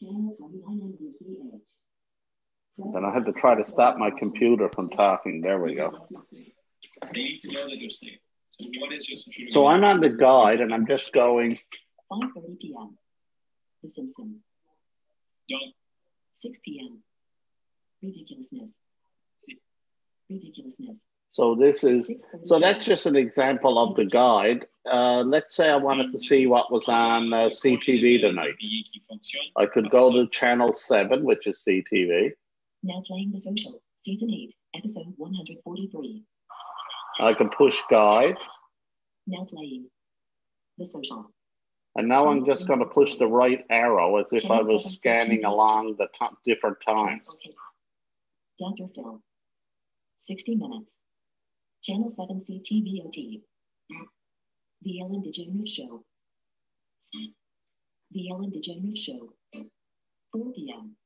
Then 0.00 0.36
I 3.04 3.12
had 3.12 3.26
to 3.26 3.32
try 3.32 3.56
to 3.56 3.64
stop 3.64 3.96
my 3.96 4.10
computer 4.10 4.68
from 4.68 4.90
talking. 4.90 5.40
There 5.40 5.60
we 5.60 5.74
go. 5.74 6.06
So 9.48 9.66
I'm 9.66 9.82
on 9.84 10.00
the 10.00 10.10
guide 10.10 10.60
and 10.60 10.72
I'm 10.72 10.86
just 10.86 11.12
going. 11.12 11.58
5.30 12.10 12.60
p.m. 12.60 12.96
The 13.82 13.88
Simpsons. 13.88 14.36
Don't. 15.48 15.74
6 16.34 16.58
p.m. 16.64 17.02
Ridiculousness. 18.02 18.72
Ridiculousness. 20.30 21.00
So 21.38 21.54
this 21.54 21.84
is 21.84 22.10
so 22.46 22.58
that's 22.58 22.84
just 22.84 23.06
an 23.06 23.14
example 23.14 23.78
of 23.78 23.94
the 23.94 24.06
guide. 24.06 24.66
Uh, 24.92 25.20
let's 25.20 25.54
say 25.54 25.70
I 25.70 25.76
wanted 25.76 26.10
to 26.10 26.18
see 26.18 26.48
what 26.48 26.72
was 26.72 26.88
on 26.88 27.32
uh, 27.32 27.46
CTV 27.46 28.22
tonight. 28.22 28.54
I 29.56 29.66
could 29.66 29.88
go 29.90 30.10
to 30.10 30.28
channel 30.30 30.72
seven, 30.72 31.22
which 31.22 31.46
is 31.46 31.64
CTV. 31.64 32.32
Now 32.82 33.04
playing 33.06 33.30
the 33.30 33.40
social, 33.40 33.80
season 34.04 34.32
eight, 34.32 34.56
episode 34.74 35.14
143. 35.16 36.24
I 37.20 37.34
can 37.34 37.50
push 37.50 37.78
guide. 37.88 38.34
Now 39.28 39.46
playing 39.48 39.86
the 40.76 40.88
social. 40.88 41.30
And 41.94 42.08
now 42.08 42.30
I'm 42.30 42.46
just 42.46 42.66
going 42.66 42.80
to 42.80 42.86
push 42.86 43.14
the 43.14 43.28
right 43.28 43.64
arrow 43.70 44.16
as 44.16 44.32
if 44.32 44.50
I 44.50 44.60
was 44.62 44.92
scanning 44.92 45.44
along 45.44 45.98
the 45.98 46.08
top 46.18 46.34
different 46.44 46.78
times. 46.84 47.20
Dr. 48.58 48.88
Phil, 48.92 49.22
60 50.16 50.56
minutes. 50.56 50.97
Channel 51.88 52.10
7 52.10 52.42
CTVOT. 52.46 53.40
The 54.82 55.00
Ellen 55.00 55.22
DeGeneres 55.22 55.68
Show. 55.68 56.04
The 58.12 58.30
Ellen 58.30 58.50
DeGeneres 58.50 58.98
Show. 58.98 59.32
4 60.32 60.52
p.m. 60.54 60.96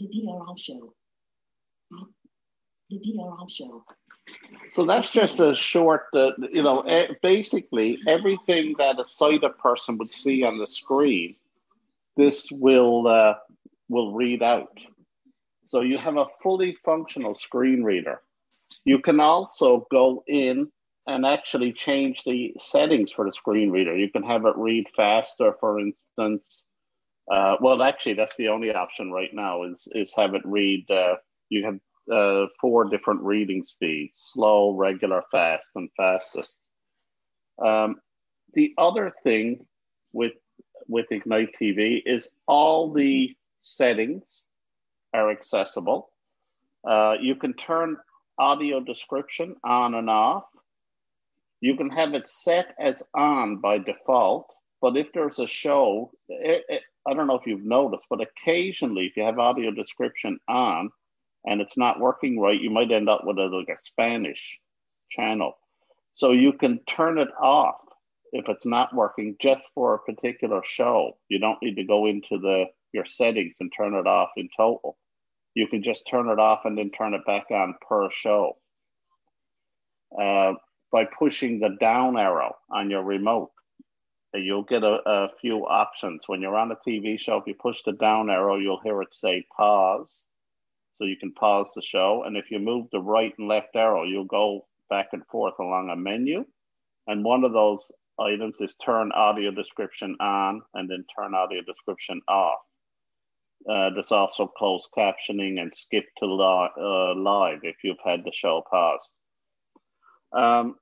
The 0.00 0.08
DR 0.08 0.58
Show. 0.58 0.94
The 2.90 2.98
DR 2.98 3.48
Show. 3.48 3.84
So 4.72 4.84
that's 4.84 5.12
just 5.12 5.38
a 5.38 5.54
short, 5.54 6.06
uh, 6.12 6.30
you 6.52 6.64
know, 6.64 6.84
basically 7.22 8.00
everything 8.08 8.74
that 8.78 8.98
a 8.98 9.04
sighted 9.04 9.56
person 9.58 9.96
would 9.98 10.12
see 10.12 10.42
on 10.42 10.58
the 10.58 10.66
screen, 10.66 11.36
this 12.16 12.50
will 12.50 13.06
uh, 13.06 13.34
will 13.88 14.12
read 14.12 14.42
out. 14.42 14.76
So 15.66 15.82
you 15.82 15.98
have 15.98 16.16
a 16.16 16.26
fully 16.42 16.76
functional 16.84 17.36
screen 17.36 17.84
reader. 17.84 18.20
You 18.84 18.98
can 19.00 19.20
also 19.20 19.86
go 19.90 20.24
in 20.26 20.70
and 21.06 21.26
actually 21.26 21.72
change 21.72 22.22
the 22.24 22.54
settings 22.58 23.12
for 23.12 23.24
the 23.24 23.32
screen 23.32 23.70
reader. 23.70 23.96
You 23.96 24.10
can 24.10 24.22
have 24.22 24.44
it 24.46 24.56
read 24.56 24.86
faster, 24.96 25.54
for 25.60 25.80
instance. 25.80 26.64
Uh, 27.30 27.56
well, 27.60 27.82
actually, 27.82 28.14
that's 28.14 28.36
the 28.36 28.48
only 28.48 28.72
option 28.74 29.10
right 29.12 29.32
now 29.32 29.64
is 29.64 29.86
is 29.92 30.12
have 30.16 30.34
it 30.34 30.42
read. 30.44 30.90
Uh, 30.90 31.16
you 31.48 31.64
have 31.64 31.78
uh, 32.12 32.46
four 32.60 32.88
different 32.88 33.22
reading 33.22 33.62
speeds: 33.62 34.18
slow, 34.32 34.74
regular, 34.76 35.22
fast, 35.30 35.70
and 35.76 35.88
fastest. 35.96 36.54
Um, 37.64 37.96
the 38.54 38.72
other 38.78 39.12
thing 39.22 39.66
with 40.12 40.32
with 40.88 41.06
Ignite 41.10 41.54
TV 41.60 42.02
is 42.04 42.28
all 42.48 42.92
the 42.92 43.34
settings 43.62 44.44
are 45.14 45.30
accessible. 45.30 46.10
Uh, 46.88 47.14
you 47.20 47.34
can 47.36 47.52
turn 47.54 47.96
audio 48.40 48.80
description 48.80 49.54
on 49.62 49.94
and 49.94 50.08
off. 50.08 50.44
You 51.60 51.76
can 51.76 51.90
have 51.90 52.14
it 52.14 52.26
set 52.26 52.74
as 52.80 53.02
on 53.14 53.58
by 53.58 53.78
default, 53.78 54.46
but 54.80 54.96
if 54.96 55.08
there's 55.12 55.38
a 55.38 55.46
show, 55.46 56.10
it, 56.28 56.64
it, 56.70 56.82
I 57.06 57.12
don't 57.12 57.26
know 57.26 57.38
if 57.38 57.46
you've 57.46 57.64
noticed, 57.64 58.06
but 58.08 58.22
occasionally 58.22 59.06
if 59.06 59.16
you 59.16 59.24
have 59.24 59.38
audio 59.38 59.70
description 59.70 60.40
on 60.48 60.90
and 61.44 61.60
it's 61.60 61.76
not 61.76 62.00
working 62.00 62.40
right, 62.40 62.60
you 62.60 62.70
might 62.70 62.90
end 62.90 63.10
up 63.10 63.22
with 63.24 63.38
a, 63.38 63.44
like 63.44 63.68
a 63.68 63.80
Spanish 63.84 64.58
channel. 65.10 65.58
So 66.14 66.32
you 66.32 66.54
can 66.54 66.80
turn 66.88 67.18
it 67.18 67.28
off 67.40 67.76
if 68.32 68.48
it's 68.48 68.66
not 68.66 68.94
working 68.94 69.36
just 69.38 69.68
for 69.74 69.94
a 69.94 69.98
particular 69.98 70.62
show. 70.64 71.18
You 71.28 71.38
don't 71.38 71.62
need 71.62 71.76
to 71.76 71.84
go 71.84 72.06
into 72.06 72.38
the 72.38 72.64
your 72.92 73.04
settings 73.04 73.58
and 73.60 73.70
turn 73.76 73.94
it 73.94 74.06
off 74.06 74.30
in 74.36 74.48
total 74.56 74.96
you 75.54 75.66
can 75.66 75.82
just 75.82 76.06
turn 76.08 76.28
it 76.28 76.38
off 76.38 76.60
and 76.64 76.76
then 76.76 76.90
turn 76.90 77.14
it 77.14 77.24
back 77.26 77.50
on 77.50 77.74
per 77.86 78.10
show 78.10 78.56
uh, 80.18 80.52
by 80.92 81.04
pushing 81.18 81.60
the 81.60 81.76
down 81.80 82.16
arrow 82.16 82.54
on 82.70 82.90
your 82.90 83.02
remote. 83.02 83.50
You'll 84.32 84.62
get 84.62 84.84
a, 84.84 84.98
a, 85.06 85.28
few 85.40 85.66
options. 85.66 86.20
When 86.26 86.40
you're 86.40 86.56
on 86.56 86.70
a 86.70 86.76
TV 86.76 87.18
show, 87.18 87.38
if 87.38 87.46
you 87.48 87.54
push 87.54 87.82
the 87.84 87.92
down 87.92 88.30
arrow, 88.30 88.56
you'll 88.56 88.80
hear 88.80 89.02
it 89.02 89.08
say 89.12 89.44
pause. 89.56 90.22
So 90.98 91.04
you 91.04 91.16
can 91.16 91.32
pause 91.32 91.68
the 91.74 91.82
show. 91.82 92.22
And 92.24 92.36
if 92.36 92.50
you 92.50 92.60
move 92.60 92.86
the 92.92 93.00
right 93.00 93.32
and 93.38 93.48
left 93.48 93.74
arrow, 93.74 94.04
you'll 94.04 94.26
go 94.26 94.66
back 94.88 95.08
and 95.12 95.26
forth 95.26 95.54
along 95.58 95.90
a 95.90 95.96
menu. 95.96 96.44
And 97.08 97.24
one 97.24 97.42
of 97.42 97.52
those 97.52 97.90
items 98.20 98.54
is 98.60 98.76
turn 98.76 99.10
audio 99.12 99.50
description 99.50 100.16
on 100.20 100.62
and 100.74 100.88
then 100.88 101.04
turn 101.16 101.34
audio 101.34 101.62
description 101.62 102.20
off. 102.28 102.60
Uh, 103.68 103.90
there's 103.90 104.12
also 104.12 104.46
closed 104.46 104.88
captioning 104.96 105.60
and 105.60 105.72
skip 105.74 106.04
to 106.18 106.26
li- 106.26 106.70
uh, 106.78 107.14
live 107.14 107.60
if 107.62 107.76
you've 107.84 107.98
had 108.04 108.24
the 108.24 108.32
show 108.32 108.62
paused. 108.70 109.10
Um, 110.32 110.76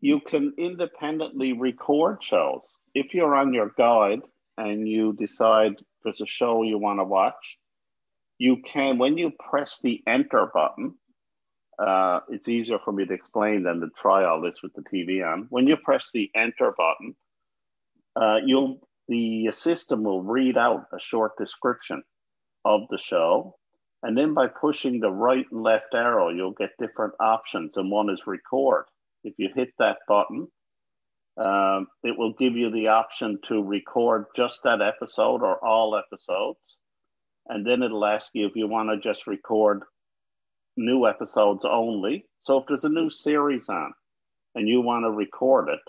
you 0.00 0.20
can 0.20 0.54
independently 0.58 1.52
record 1.52 2.22
shows. 2.22 2.76
If 2.94 3.14
you're 3.14 3.34
on 3.34 3.52
your 3.52 3.72
guide 3.76 4.22
and 4.56 4.88
you 4.88 5.12
decide 5.12 5.74
there's 6.02 6.20
a 6.20 6.26
show 6.26 6.62
you 6.62 6.78
want 6.78 7.00
to 7.00 7.04
watch, 7.04 7.58
you 8.38 8.58
can, 8.72 8.98
when 8.98 9.18
you 9.18 9.32
press 9.38 9.80
the 9.82 10.00
enter 10.06 10.50
button, 10.52 10.94
uh, 11.78 12.20
it's 12.28 12.48
easier 12.48 12.78
for 12.84 12.92
me 12.92 13.04
to 13.06 13.14
explain 13.14 13.62
than 13.62 13.80
to 13.80 13.88
try 13.96 14.24
all 14.24 14.40
this 14.40 14.62
with 14.62 14.72
the 14.74 14.82
TV 14.82 15.24
on. 15.24 15.46
When 15.50 15.66
you 15.66 15.76
press 15.76 16.10
the 16.12 16.30
enter 16.34 16.74
button, 16.76 17.14
uh, 18.16 18.38
you'll 18.44 18.87
the 19.08 19.50
system 19.52 20.04
will 20.04 20.22
read 20.22 20.56
out 20.56 20.86
a 20.92 21.00
short 21.00 21.32
description 21.38 22.02
of 22.64 22.82
the 22.90 22.98
show. 22.98 23.56
And 24.02 24.16
then 24.16 24.34
by 24.34 24.46
pushing 24.48 25.00
the 25.00 25.10
right 25.10 25.46
and 25.50 25.62
left 25.62 25.94
arrow, 25.94 26.28
you'll 26.28 26.52
get 26.52 26.70
different 26.78 27.14
options. 27.18 27.76
And 27.76 27.90
one 27.90 28.10
is 28.10 28.26
record. 28.26 28.84
If 29.24 29.34
you 29.38 29.48
hit 29.54 29.70
that 29.78 29.98
button, 30.06 30.48
um, 31.36 31.86
it 32.02 32.16
will 32.16 32.34
give 32.38 32.54
you 32.54 32.70
the 32.70 32.88
option 32.88 33.38
to 33.48 33.62
record 33.62 34.26
just 34.36 34.60
that 34.64 34.82
episode 34.82 35.42
or 35.42 35.64
all 35.64 35.96
episodes. 35.96 36.58
And 37.46 37.66
then 37.66 37.82
it'll 37.82 38.04
ask 38.04 38.30
you 38.34 38.46
if 38.46 38.56
you 38.56 38.68
want 38.68 38.90
to 38.90 39.00
just 39.00 39.26
record 39.26 39.82
new 40.76 41.06
episodes 41.06 41.64
only. 41.64 42.24
So 42.42 42.58
if 42.58 42.64
there's 42.68 42.84
a 42.84 42.88
new 42.88 43.10
series 43.10 43.68
on 43.68 43.92
and 44.54 44.68
you 44.68 44.80
want 44.80 45.04
to 45.04 45.10
record 45.10 45.68
it, 45.70 45.80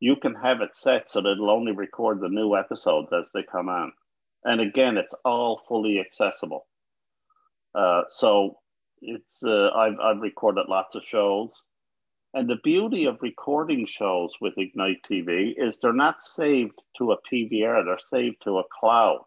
you 0.00 0.16
can 0.16 0.34
have 0.34 0.60
it 0.60 0.76
set 0.76 1.10
so 1.10 1.20
that 1.22 1.32
it'll 1.32 1.50
only 1.50 1.72
record 1.72 2.20
the 2.20 2.28
new 2.28 2.56
episodes 2.56 3.08
as 3.12 3.30
they 3.32 3.42
come 3.42 3.68
on. 3.68 3.92
And 4.44 4.60
again, 4.60 4.96
it's 4.96 5.14
all 5.24 5.62
fully 5.68 5.98
accessible. 5.98 6.66
Uh, 7.74 8.02
so 8.10 8.58
it's 9.02 9.42
uh, 9.44 9.70
I've 9.70 9.98
I've 10.00 10.20
recorded 10.20 10.66
lots 10.68 10.94
of 10.94 11.04
shows, 11.04 11.62
and 12.32 12.48
the 12.48 12.58
beauty 12.62 13.06
of 13.06 13.18
recording 13.20 13.86
shows 13.86 14.32
with 14.40 14.56
Ignite 14.56 15.02
TV 15.10 15.52
is 15.56 15.78
they're 15.78 15.92
not 15.92 16.22
saved 16.22 16.80
to 16.98 17.12
a 17.12 17.18
PVR; 17.30 17.84
they're 17.84 17.98
saved 17.98 18.36
to 18.44 18.58
a 18.58 18.64
cloud. 18.80 19.24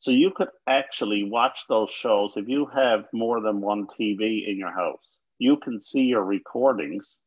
So 0.00 0.10
you 0.10 0.32
could 0.34 0.48
actually 0.66 1.24
watch 1.24 1.60
those 1.68 1.90
shows 1.90 2.32
if 2.36 2.48
you 2.48 2.66
have 2.74 3.04
more 3.12 3.40
than 3.40 3.60
one 3.60 3.86
TV 4.00 4.48
in 4.48 4.56
your 4.56 4.72
house. 4.72 5.18
You 5.38 5.58
can 5.58 5.80
see 5.80 6.02
your 6.02 6.24
recordings 6.24 7.18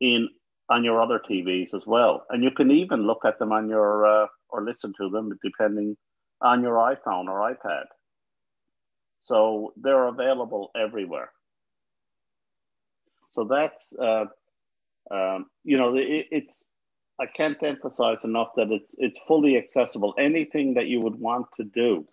in 0.00 0.28
on 0.68 0.84
your 0.84 1.00
other 1.00 1.20
TVs 1.30 1.74
as 1.74 1.86
well, 1.86 2.26
and 2.30 2.42
you 2.42 2.50
can 2.50 2.70
even 2.70 3.06
look 3.06 3.24
at 3.24 3.38
them 3.38 3.52
on 3.52 3.68
your 3.68 4.06
uh, 4.06 4.26
or 4.48 4.62
listen 4.62 4.92
to 4.98 5.08
them 5.10 5.38
depending 5.42 5.96
on 6.40 6.62
your 6.62 6.74
iPhone 6.76 7.28
or 7.28 7.54
iPad. 7.54 7.84
So 9.20 9.72
they're 9.76 10.06
available 10.06 10.70
everywhere. 10.76 11.30
So 13.32 13.44
that's, 13.44 13.92
uh, 13.98 14.26
um, 15.10 15.46
you 15.64 15.76
know, 15.76 15.94
it, 15.96 16.26
it's, 16.30 16.64
I 17.20 17.26
can't 17.26 17.60
emphasize 17.62 18.18
enough 18.24 18.48
that 18.56 18.70
it's, 18.70 18.94
it's 18.98 19.18
fully 19.26 19.56
accessible. 19.56 20.14
Anything 20.18 20.74
that 20.74 20.86
you 20.86 21.00
would 21.00 21.16
want 21.16 21.46
to 21.56 21.64
do 21.64 22.06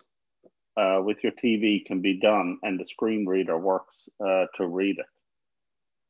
uh, 0.76 1.00
with 1.02 1.18
your 1.22 1.32
TV 1.32 1.84
can 1.84 2.00
be 2.00 2.18
done 2.18 2.58
and 2.62 2.80
the 2.80 2.84
screen 2.84 3.26
reader 3.26 3.58
works 3.58 4.08
uh, 4.20 4.46
to 4.56 4.66
read 4.66 4.98
it. 4.98 5.06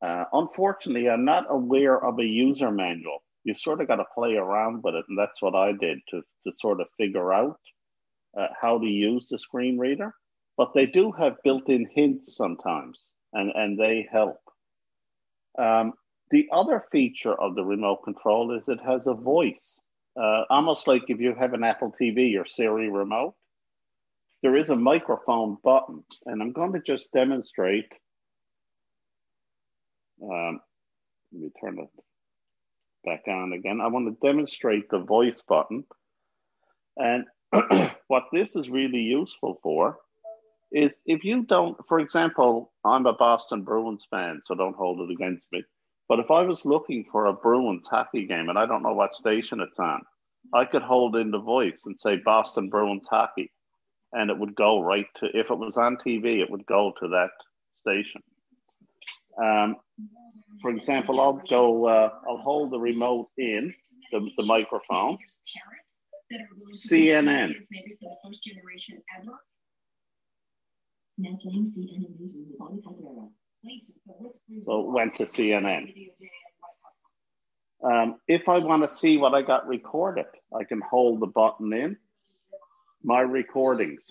Uh, 0.05 0.25
unfortunately, 0.33 1.09
I'm 1.09 1.25
not 1.25 1.45
aware 1.49 2.03
of 2.03 2.19
a 2.19 2.25
user 2.25 2.71
manual. 2.71 3.23
You 3.43 3.55
sort 3.55 3.81
of 3.81 3.87
got 3.87 3.97
to 3.97 4.05
play 4.13 4.35
around 4.35 4.83
with 4.83 4.95
it, 4.95 5.05
and 5.09 5.17
that's 5.17 5.41
what 5.41 5.55
I 5.55 5.71
did 5.71 5.99
to, 6.09 6.21
to 6.21 6.53
sort 6.53 6.81
of 6.81 6.87
figure 6.97 7.33
out 7.33 7.59
uh, 8.39 8.47
how 8.59 8.77
to 8.77 8.85
use 8.85 9.27
the 9.29 9.37
screen 9.37 9.77
reader 9.77 10.13
but 10.57 10.73
they 10.73 10.85
do 10.85 11.11
have 11.11 11.41
built-in 11.43 11.87
hints 11.93 12.35
sometimes, 12.35 13.03
and, 13.33 13.51
and 13.55 13.79
they 13.79 14.07
help. 14.11 14.39
Um, 15.57 15.93
the 16.31 16.47
other 16.51 16.85
feature 16.91 17.39
of 17.39 17.55
the 17.55 17.63
remote 17.63 18.03
control 18.03 18.57
is 18.57 18.67
it 18.67 18.79
has 18.85 19.07
a 19.07 19.13
voice, 19.13 19.79
uh, 20.19 20.43
almost 20.49 20.87
like 20.87 21.03
if 21.07 21.19
you 21.19 21.35
have 21.35 21.53
an 21.53 21.63
Apple 21.63 21.93
TV 21.99 22.39
or 22.39 22.45
Siri 22.45 22.89
remote. 22.89 23.35
There 24.41 24.55
is 24.55 24.69
a 24.69 24.75
microphone 24.75 25.57
button, 25.63 26.03
and 26.25 26.41
I'm 26.41 26.51
going 26.51 26.73
to 26.73 26.81
just 26.85 27.11
demonstrate. 27.11 27.91
Um, 30.21 30.59
let 31.31 31.41
me 31.41 31.51
turn 31.61 31.79
it 31.79 31.89
back 33.03 33.23
on 33.27 33.53
again. 33.53 33.81
I 33.81 33.87
want 33.87 34.07
to 34.07 34.27
demonstrate 34.27 34.89
the 34.89 34.99
voice 34.99 35.41
button. 35.47 35.83
And 36.97 37.25
what 38.07 38.23
this 38.31 38.55
is 38.55 38.69
really 38.69 38.99
useful 38.99 39.59
for 39.61 39.97
is 40.71 40.99
if 41.05 41.23
you 41.23 41.43
don't, 41.43 41.77
for 41.87 41.99
example, 41.99 42.73
I'm 42.83 43.05
a 43.05 43.13
Boston 43.13 43.63
Bruins 43.63 44.05
fan, 44.09 44.41
so 44.43 44.55
don't 44.55 44.75
hold 44.75 45.01
it 45.01 45.13
against 45.13 45.45
me. 45.51 45.63
But 46.07 46.19
if 46.19 46.29
I 46.29 46.41
was 46.43 46.65
looking 46.65 47.05
for 47.11 47.25
a 47.25 47.33
Bruins 47.33 47.87
hockey 47.87 48.27
game 48.27 48.49
and 48.49 48.59
I 48.59 48.65
don't 48.65 48.83
know 48.83 48.93
what 48.93 49.15
station 49.15 49.59
it's 49.59 49.79
on, 49.79 50.01
I 50.53 50.65
could 50.65 50.83
hold 50.83 51.15
in 51.15 51.31
the 51.31 51.39
voice 51.39 51.81
and 51.85 51.99
say 51.99 52.17
Boston 52.17 52.69
Bruins 52.69 53.07
hockey, 53.09 53.51
and 54.13 54.29
it 54.29 54.37
would 54.37 54.55
go 54.55 54.81
right 54.81 55.07
to, 55.17 55.27
if 55.33 55.49
it 55.49 55.57
was 55.57 55.77
on 55.77 55.97
TV, 55.97 56.41
it 56.41 56.49
would 56.49 56.65
go 56.65 56.93
to 56.99 57.07
that 57.09 57.31
station. 57.75 58.21
Um, 59.41 59.77
for 60.61 60.71
example, 60.71 61.19
I'll 61.19 61.41
go, 61.49 61.87
uh, 61.87 62.09
I'll 62.27 62.37
hold 62.37 62.71
the 62.71 62.79
remote 62.79 63.29
in 63.37 63.73
the, 64.11 64.29
the 64.37 64.43
microphone. 64.43 65.17
CNN. 66.73 67.53
So 74.65 74.81
went 74.91 75.15
to 75.17 75.25
CNN. 75.25 75.93
Um, 77.83 78.15
if 78.27 78.49
I 78.49 78.57
want 78.57 78.83
to 78.83 78.89
see 78.89 79.17
what 79.17 79.33
I 79.33 79.41
got 79.41 79.67
recorded, 79.67 80.25
I 80.57 80.63
can 80.63 80.81
hold 80.81 81.21
the 81.21 81.27
button 81.27 81.71
in. 81.73 81.97
My 83.03 83.19
recordings. 83.21 84.01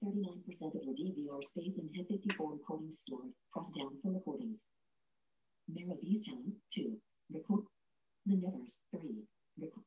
You 0.00 0.08
have 0.08 0.36
used 0.46 0.60
39% 0.60 0.76
of 0.76 0.98
your 0.98 1.10
DVR 1.10 1.42
space 1.50 1.76
and 1.78 1.90
have 1.96 2.06
54 2.06 2.52
recordings 2.52 2.96
stored. 3.00 3.32
Press 3.52 3.66
down 3.76 3.98
for 4.02 4.12
recordings. 4.12 4.60
Mare 5.68 5.90
of 5.90 5.98
Easttown, 5.98 6.52
2. 6.72 6.96
Record. 7.32 7.64
The 8.26 8.36
Nevers, 8.36 8.72
3. 8.92 9.00
Record. 9.60 9.84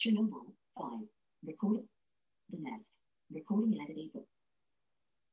Chernobyl, 0.00 0.52
5. 0.76 1.06
Record 1.46 1.80
the 2.50 2.58
nest. 2.60 2.88
Recording 3.32 3.78
added 3.82 3.96
April. 3.98 4.26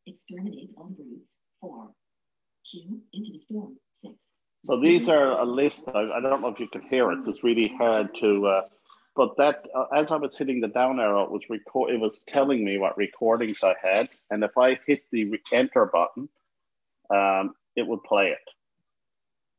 Exterminate 0.06 0.70
all 0.78 0.90
Brutes. 0.90 1.32
Four. 1.60 1.90
Q 2.70 3.02
into 3.14 3.32
the 3.34 3.40
storm. 3.40 3.78
Six. 3.92 4.14
So 4.66 4.80
these 4.80 5.10
are 5.10 5.40
a 5.40 5.46
list. 5.46 5.88
I, 5.88 6.00
I, 6.00 6.22
don't 6.22 6.42
know 6.42 6.50
if 6.50 6.60
you 6.60 6.68
can 6.68 6.82
hear 6.90 7.12
it. 7.12 7.20
It's 7.28 7.44
really 7.44 7.74
hard 7.78 8.10
to. 8.22 8.46
Uh, 8.46 8.62
but 9.15 9.36
that, 9.38 9.65
uh, 9.76 9.86
as 9.95 10.12
I 10.12 10.15
was 10.15 10.38
hitting 10.38 10.62
the 10.62 10.67
down 10.67 11.00
arrow, 11.00 11.24
it 11.24 11.32
was 11.32 11.50
record. 11.50 11.91
It 11.91 12.00
was 12.00 12.21
telling 12.28 12.63
me 12.63 12.78
what 12.78 12.97
recordings 12.97 13.63
I 13.63 13.76
had, 13.82 14.10
and 14.30 14.43
if 14.43 14.58
I 14.58 14.80
hit 14.88 15.04
the 15.12 15.39
enter 15.52 15.86
button, 15.86 16.30
um, 17.10 17.56
it 17.76 17.88
would 17.88 18.04
play 18.04 18.28
it. 18.30 18.38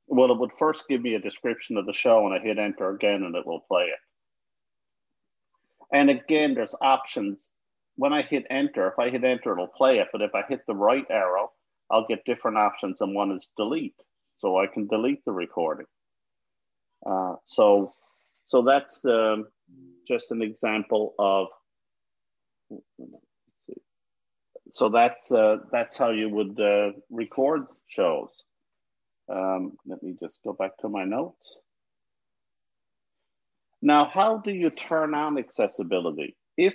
Well, 0.07 0.31
it 0.31 0.39
would 0.39 0.53
first 0.59 0.85
give 0.89 1.03
me 1.03 1.15
a 1.15 1.21
description 1.21 1.77
of 1.77 1.87
the 1.87 1.93
show, 1.93 2.27
and 2.27 2.35
I 2.35 2.39
hit 2.39 2.59
enter 2.59 2.91
again, 2.91 3.23
and 3.23 3.35
it 3.35 3.47
will 3.47 3.61
play 3.61 3.85
it. 3.85 3.99
And 5.93 6.09
again, 6.11 6.55
there's 6.55 6.75
options. 6.81 7.51
When 7.97 8.13
I 8.13 8.23
hit 8.23 8.47
enter, 8.51 8.89
if 8.89 8.99
I 8.99 9.11
hit 9.11 9.25
enter, 9.25 9.53
it'll 9.53 9.67
play 9.67 9.99
it. 9.99 10.09
But 10.11 10.23
if 10.23 10.35
I 10.35 10.43
hit 10.49 10.67
the 10.67 10.75
right 10.75 11.05
arrow, 11.11 11.53
I'll 11.91 12.07
get 12.07 12.25
different 12.25 12.57
options. 12.57 13.01
And 13.03 13.15
one 13.15 13.31
is 13.33 13.49
delete. 13.57 13.95
So 14.35 14.59
I 14.59 14.67
can 14.67 14.87
delete 14.87 15.25
the 15.25 15.33
recording. 15.33 15.87
Uh, 17.05 17.35
so, 17.45 17.95
so 18.45 18.63
that's 18.63 19.05
um, 19.05 19.47
just 20.09 20.31
an 20.33 20.43
example 20.43 21.15
of. 21.19 21.49
So 24.71 24.89
that's 24.89 25.31
uh, 25.31 25.59
that's 25.71 25.97
how 25.97 26.11
you 26.11 26.31
would 26.31 26.59
uh, 26.59 26.93
record 27.11 27.67
shows. 27.89 28.31
Um, 29.33 29.73
let 29.87 30.03
me 30.03 30.17
just 30.21 30.41
go 30.45 30.53
back 30.53 30.77
to 30.79 30.89
my 30.89 31.05
notes. 31.05 31.57
Now, 33.83 34.07
how 34.13 34.39
do 34.39 34.53
you 34.53 34.71
turn 34.71 35.15
on 35.15 35.39
accessibility? 35.39 36.37
If 36.57 36.75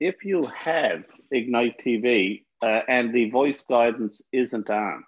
if 0.00 0.24
you 0.24 0.46
have 0.46 1.04
Ignite 1.30 1.80
TV 1.84 2.44
uh, 2.62 2.80
and 2.88 3.12
the 3.12 3.30
voice 3.30 3.62
guidance 3.68 4.22
isn't 4.32 4.70
on, 4.70 5.04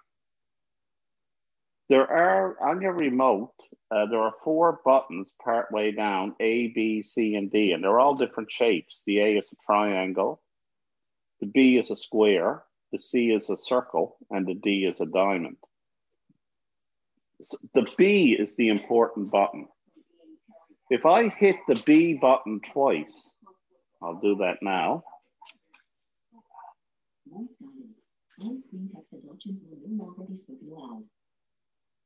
there 1.89 2.09
are 2.09 2.57
on 2.61 2.81
your 2.81 2.93
remote. 2.93 3.53
Uh, 3.95 4.05
there 4.07 4.19
are 4.19 4.33
four 4.43 4.81
buttons 4.83 5.31
part 5.41 5.71
way 5.71 5.91
down: 5.91 6.35
A, 6.41 6.67
B, 6.67 7.01
C, 7.01 7.35
and 7.35 7.49
D, 7.49 7.71
and 7.71 7.81
they're 7.81 7.99
all 7.99 8.15
different 8.15 8.51
shapes. 8.51 9.03
The 9.05 9.19
A 9.19 9.37
is 9.37 9.49
a 9.53 9.65
triangle, 9.65 10.41
the 11.39 11.45
B 11.45 11.77
is 11.77 11.91
a 11.91 11.95
square, 11.95 12.63
the 12.91 12.99
C 12.99 13.27
is 13.27 13.49
a 13.49 13.55
circle, 13.55 14.17
and 14.29 14.45
the 14.45 14.55
D 14.55 14.85
is 14.85 14.99
a 14.99 15.05
diamond. 15.05 15.57
So 17.41 17.57
the 17.73 17.85
B 17.97 18.35
is 18.37 18.55
the 18.55 18.67
important 18.67 19.31
button. 19.31 19.67
If 20.89 21.05
I 21.05 21.29
hit 21.29 21.55
the 21.67 21.81
B 21.85 22.17
button 22.21 22.59
twice, 22.73 23.31
I'll 24.01 24.19
do 24.19 24.35
that 24.37 24.57
now. 24.61 25.03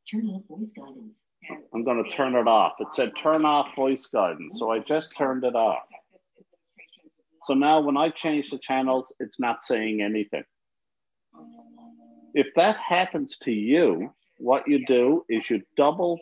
Turn 0.09 0.27
off 0.27 0.43
voice 0.49 0.69
guidance. 0.75 1.21
I'm 1.73 1.83
going 1.83 2.03
to 2.03 2.09
turn 2.11 2.35
it 2.35 2.47
off. 2.47 2.73
It 2.79 2.87
said 2.93 3.11
turn 3.21 3.45
off 3.45 3.75
voice 3.75 4.05
guidance, 4.07 4.57
so 4.59 4.71
I 4.71 4.79
just 4.79 5.15
turned 5.15 5.43
it 5.43 5.55
off. 5.55 5.83
So 7.43 7.53
now 7.53 7.79
when 7.79 7.97
I 7.97 8.09
change 8.09 8.49
the 8.49 8.59
channels, 8.59 9.13
it's 9.19 9.39
not 9.39 9.63
saying 9.63 10.01
anything. 10.01 10.43
If 12.33 12.47
that 12.55 12.77
happens 12.77 13.37
to 13.43 13.51
you, 13.51 14.13
what 14.37 14.67
you 14.67 14.85
do 14.85 15.25
is 15.29 15.49
you 15.49 15.61
double 15.77 16.19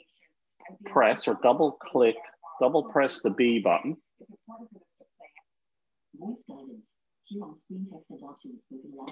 press 0.86 1.28
or 1.28 1.38
double 1.44 1.74
click 1.74 2.16
double 2.60 2.84
press 2.84 3.22
the 3.22 3.30
B 3.30 3.60
button. 3.60 3.98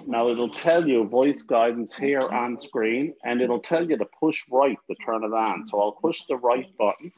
Now 0.06 0.28
it'll 0.28 0.48
tell 0.48 0.88
you 0.88 1.06
voice 1.06 1.42
guidance 1.42 1.94
here 1.94 2.20
on 2.20 2.58
screen 2.58 3.14
and 3.24 3.42
it'll 3.42 3.60
tell 3.60 3.88
you 3.88 3.96
to 3.98 4.06
push 4.18 4.42
right 4.50 4.78
to 4.88 4.96
turn 5.04 5.22
it 5.24 5.34
on. 5.34 5.66
So 5.66 5.80
I'll 5.80 5.92
push 5.92 6.22
the 6.28 6.36
right 6.36 6.66
button. 6.78 7.12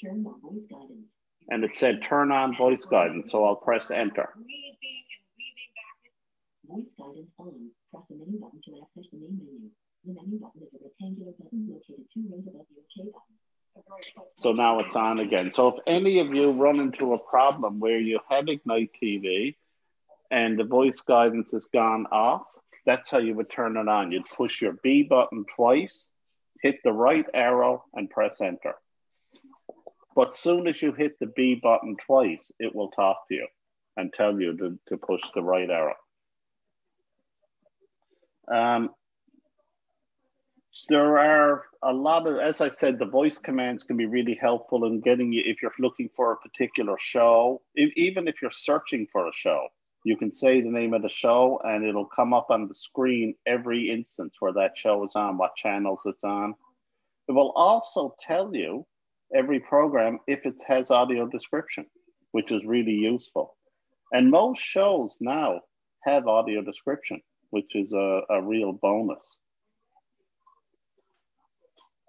Turn 0.00 0.26
on 0.26 0.40
voice 0.40 0.66
guidance. 0.70 1.16
And 1.48 1.64
it 1.64 1.74
said 1.74 2.02
turn 2.02 2.30
on 2.30 2.56
voice 2.56 2.84
guidance, 2.84 3.32
so 3.32 3.44
I'll 3.44 3.56
press 3.56 3.90
enter. 3.90 4.28
Voice 6.68 6.84
guidance 6.98 7.30
on. 7.38 7.70
Press 7.90 8.04
the 8.08 8.16
menu 8.16 8.38
button 8.38 8.60
to 8.64 8.70
access 8.82 9.10
the 9.10 9.18
main 9.18 9.36
menu. 9.36 9.70
The 10.04 10.14
menu 10.14 10.38
button 10.38 10.62
is 10.62 10.72
a 10.74 10.78
rectangular 10.84 11.32
button 11.38 11.66
located 11.66 12.06
two 12.12 12.28
rows 12.30 12.46
above 12.46 12.66
the 12.70 12.78
OK 12.78 13.10
button. 13.10 13.39
So 14.36 14.52
now 14.52 14.78
it's 14.78 14.96
on 14.96 15.20
again. 15.20 15.52
So 15.52 15.68
if 15.68 15.74
any 15.86 16.20
of 16.20 16.34
you 16.34 16.52
run 16.52 16.80
into 16.80 17.12
a 17.12 17.18
problem 17.18 17.78
where 17.80 17.98
you 17.98 18.20
have 18.28 18.48
Ignite 18.48 18.90
TV 19.02 19.56
and 20.30 20.58
the 20.58 20.64
voice 20.64 21.00
guidance 21.00 21.52
has 21.52 21.66
gone 21.66 22.06
off, 22.06 22.42
that's 22.86 23.10
how 23.10 23.18
you 23.18 23.34
would 23.34 23.50
turn 23.50 23.76
it 23.76 23.88
on. 23.88 24.12
You'd 24.12 24.28
push 24.36 24.62
your 24.62 24.74
B 24.82 25.02
button 25.02 25.44
twice, 25.54 26.08
hit 26.62 26.76
the 26.82 26.92
right 26.92 27.26
arrow, 27.34 27.84
and 27.94 28.08
press 28.08 28.40
enter. 28.40 28.74
But 30.14 30.34
soon 30.34 30.66
as 30.66 30.80
you 30.80 30.92
hit 30.92 31.18
the 31.18 31.26
B 31.26 31.60
button 31.62 31.96
twice, 32.06 32.50
it 32.58 32.74
will 32.74 32.90
talk 32.90 33.28
to 33.28 33.34
you 33.34 33.46
and 33.96 34.12
tell 34.12 34.40
you 34.40 34.56
to, 34.56 34.78
to 34.88 34.96
push 34.96 35.22
the 35.34 35.42
right 35.42 35.68
arrow. 35.68 35.94
Um, 38.48 38.90
there 40.90 41.18
are 41.18 41.62
a 41.84 41.92
lot 41.92 42.26
of, 42.26 42.38
as 42.40 42.60
I 42.60 42.68
said, 42.68 42.98
the 42.98 43.06
voice 43.06 43.38
commands 43.38 43.84
can 43.84 43.96
be 43.96 44.06
really 44.06 44.36
helpful 44.40 44.84
in 44.84 45.00
getting 45.00 45.32
you, 45.32 45.42
if 45.46 45.62
you're 45.62 45.72
looking 45.78 46.10
for 46.16 46.32
a 46.32 46.36
particular 46.36 46.96
show, 46.98 47.62
if, 47.74 47.92
even 47.96 48.26
if 48.28 48.42
you're 48.42 48.50
searching 48.50 49.06
for 49.12 49.28
a 49.28 49.32
show, 49.32 49.68
you 50.04 50.16
can 50.16 50.34
say 50.34 50.60
the 50.60 50.68
name 50.68 50.92
of 50.92 51.02
the 51.02 51.08
show 51.08 51.60
and 51.64 51.84
it'll 51.84 52.06
come 52.06 52.34
up 52.34 52.48
on 52.50 52.66
the 52.66 52.74
screen 52.74 53.34
every 53.46 53.88
instance 53.88 54.34
where 54.40 54.52
that 54.52 54.76
show 54.76 55.06
is 55.06 55.14
on, 55.14 55.38
what 55.38 55.54
channels 55.54 56.02
it's 56.06 56.24
on. 56.24 56.54
It 57.28 57.32
will 57.32 57.52
also 57.52 58.14
tell 58.18 58.54
you 58.54 58.84
every 59.34 59.60
program 59.60 60.18
if 60.26 60.44
it 60.44 60.60
has 60.66 60.90
audio 60.90 61.26
description, 61.26 61.86
which 62.32 62.50
is 62.50 62.64
really 62.66 62.92
useful. 62.92 63.56
And 64.12 64.28
most 64.28 64.60
shows 64.60 65.16
now 65.20 65.60
have 66.04 66.26
audio 66.26 66.62
description 66.62 67.22
which 67.50 67.74
is 67.74 67.92
a, 67.92 68.20
a 68.30 68.42
real 68.42 68.72
bonus. 68.72 69.24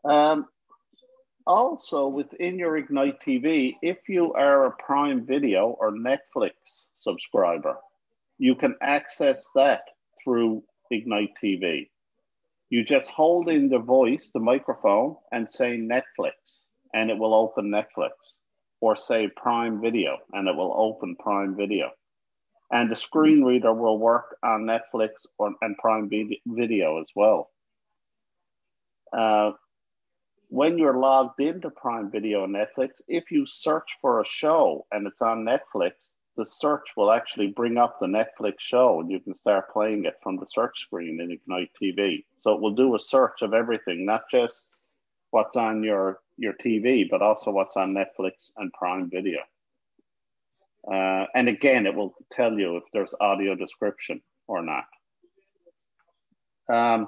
Um, 0.03 0.47
also, 1.45 2.07
within 2.07 2.59
your 2.59 2.77
Ignite 2.77 3.19
TV, 3.21 3.75
if 3.81 3.97
you 4.07 4.33
are 4.33 4.65
a 4.65 4.71
Prime 4.71 5.25
Video 5.25 5.75
or 5.79 5.91
Netflix 5.91 6.85
subscriber, 6.97 7.77
you 8.37 8.55
can 8.55 8.75
access 8.81 9.47
that 9.55 9.81
through 10.23 10.63
Ignite 10.91 11.33
TV. 11.43 11.89
You 12.69 12.85
just 12.85 13.09
hold 13.09 13.49
in 13.49 13.69
the 13.69 13.79
voice, 13.79 14.31
the 14.33 14.39
microphone, 14.39 15.15
and 15.31 15.49
say 15.49 15.77
Netflix, 15.77 16.65
and 16.93 17.09
it 17.09 17.17
will 17.17 17.33
open 17.33 17.69
Netflix, 17.69 18.11
or 18.79 18.95
say 18.95 19.29
Prime 19.35 19.81
Video, 19.81 20.17
and 20.33 20.47
it 20.47 20.55
will 20.55 20.73
open 20.77 21.15
Prime 21.19 21.55
Video 21.55 21.91
and 22.71 22.89
the 22.89 22.95
screen 22.95 23.43
reader 23.43 23.73
will 23.73 23.99
work 23.99 24.37
on 24.43 24.61
Netflix 24.61 25.09
or, 25.37 25.53
and 25.61 25.77
Prime 25.77 26.09
Video 26.09 27.01
as 27.01 27.09
well. 27.15 27.49
Uh, 29.11 29.51
when 30.51 30.77
you're 30.77 30.97
logged 30.97 31.39
into 31.39 31.69
Prime 31.69 32.11
Video 32.11 32.43
and 32.43 32.53
Netflix, 32.53 33.01
if 33.07 33.31
you 33.31 33.47
search 33.47 33.87
for 34.01 34.19
a 34.19 34.25
show 34.25 34.85
and 34.91 35.07
it's 35.07 35.21
on 35.21 35.45
Netflix, 35.45 36.11
the 36.35 36.45
search 36.45 36.89
will 36.97 37.09
actually 37.09 37.47
bring 37.47 37.77
up 37.77 37.99
the 37.99 38.05
Netflix 38.05 38.55
show 38.57 38.99
and 38.99 39.09
you 39.09 39.21
can 39.21 39.37
start 39.37 39.71
playing 39.71 40.03
it 40.03 40.15
from 40.21 40.35
the 40.35 40.45
search 40.45 40.81
screen 40.81 41.21
in 41.21 41.31
Ignite 41.31 41.71
TV. 41.81 42.25
So 42.39 42.53
it 42.53 42.59
will 42.59 42.75
do 42.75 42.95
a 42.95 42.99
search 42.99 43.41
of 43.41 43.53
everything, 43.53 44.05
not 44.05 44.23
just 44.29 44.67
what's 45.29 45.55
on 45.55 45.83
your, 45.83 46.19
your 46.35 46.53
TV, 46.53 47.09
but 47.09 47.21
also 47.21 47.49
what's 47.51 47.77
on 47.77 47.93
Netflix 47.93 48.51
and 48.57 48.73
Prime 48.73 49.09
Video. 49.09 49.39
Uh, 50.85 51.27
and 51.33 51.47
again, 51.47 51.85
it 51.85 51.95
will 51.95 52.13
tell 52.33 52.59
you 52.59 52.75
if 52.75 52.83
there's 52.91 53.15
audio 53.21 53.55
description 53.55 54.21
or 54.47 54.61
not. 54.61 54.83
Um, 56.67 57.07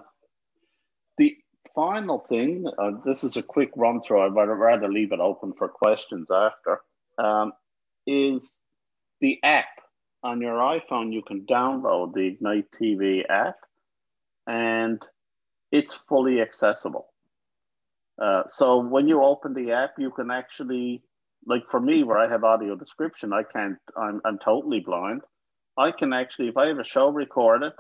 final 1.76 2.20
thing, 2.30 2.66
uh, 2.78 2.92
this 3.06 3.24
is 3.24 3.38
a 3.38 3.44
quick 3.44 3.72
run 3.76 4.02
through, 4.02 4.22
I'd 4.22 4.34
rather 4.34 4.92
leave 4.92 5.12
it 5.12 5.20
open 5.20 5.54
for 5.54 5.68
questions 5.68 6.28
after, 6.32 6.82
um, 7.18 7.54
is 8.08 8.56
the 9.22 9.40
app. 9.44 9.66
On 10.24 10.40
your 10.40 10.56
iPhone, 10.56 11.12
you 11.12 11.22
can 11.22 11.46
download 11.46 12.14
the 12.14 12.28
Ignite 12.28 12.72
TV 12.72 13.24
app 13.30 13.58
and 14.48 15.02
it's 15.72 15.94
fully 15.94 16.42
accessible. 16.42 17.08
Uh, 18.22 18.44
so 18.48 18.78
when 18.78 19.08
you 19.08 19.24
open 19.24 19.54
the 19.54 19.72
app, 19.72 19.96
you 19.98 20.12
can 20.12 20.32
actually 20.32 21.04
like 21.46 21.64
for 21.70 21.80
me 21.80 22.04
where 22.04 22.18
I 22.18 22.30
have 22.30 22.44
audio 22.44 22.76
description, 22.76 23.34
I 23.34 23.44
can't 23.44 23.78
I'm 23.98 24.22
I'm 24.24 24.40
totally 24.40 24.80
blind. 24.80 25.22
I 25.78 25.92
can 25.92 26.14
actually 26.14 26.50
if 26.50 26.58
I 26.58 26.68
have 26.68 26.80
a 26.80 26.86
show 26.86 27.10
recorded, 27.10 27.74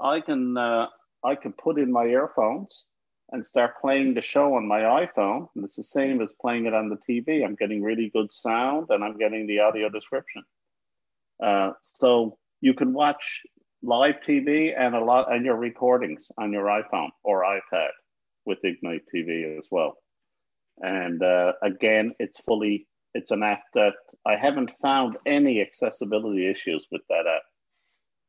I 0.00 0.20
can 0.20 0.56
uh, 0.56 0.86
I 1.24 1.34
can 1.34 1.52
put 1.52 1.78
in 1.78 1.92
my 1.92 2.04
earphones 2.04 2.84
and 3.32 3.46
start 3.46 3.80
playing 3.80 4.14
the 4.14 4.20
show 4.20 4.54
on 4.54 4.66
my 4.66 4.80
iPhone. 4.80 5.48
And 5.54 5.64
it's 5.64 5.76
the 5.76 5.84
same 5.84 6.20
as 6.20 6.30
playing 6.40 6.66
it 6.66 6.74
on 6.74 6.90
the 6.90 6.98
TV. 7.08 7.44
I'm 7.44 7.54
getting 7.54 7.82
really 7.82 8.10
good 8.12 8.32
sound 8.32 8.88
and 8.90 9.02
I'm 9.02 9.16
getting 9.16 9.46
the 9.46 9.60
audio 9.60 9.88
description. 9.88 10.42
Uh, 11.42 11.72
so 11.82 12.38
you 12.60 12.74
can 12.74 12.92
watch 12.92 13.40
live 13.82 14.16
TV 14.26 14.74
and 14.78 14.94
a 14.94 15.00
lot 15.00 15.32
and 15.32 15.44
your 15.44 15.56
recordings 15.56 16.26
on 16.38 16.52
your 16.52 16.66
iPhone 16.66 17.08
or 17.24 17.42
iPad 17.42 17.88
with 18.44 18.58
Ignite 18.64 19.02
TV 19.14 19.58
as 19.58 19.66
well. 19.70 19.96
And 20.80 21.22
uh, 21.22 21.52
again, 21.62 22.12
it's 22.18 22.38
fully, 22.40 22.86
it's 23.14 23.30
an 23.30 23.42
app 23.42 23.62
that 23.74 23.94
I 24.26 24.36
haven't 24.36 24.72
found 24.80 25.16
any 25.26 25.60
accessibility 25.60 26.48
issues 26.50 26.86
with 26.92 27.02
that 27.08 27.26
app. 27.26 27.42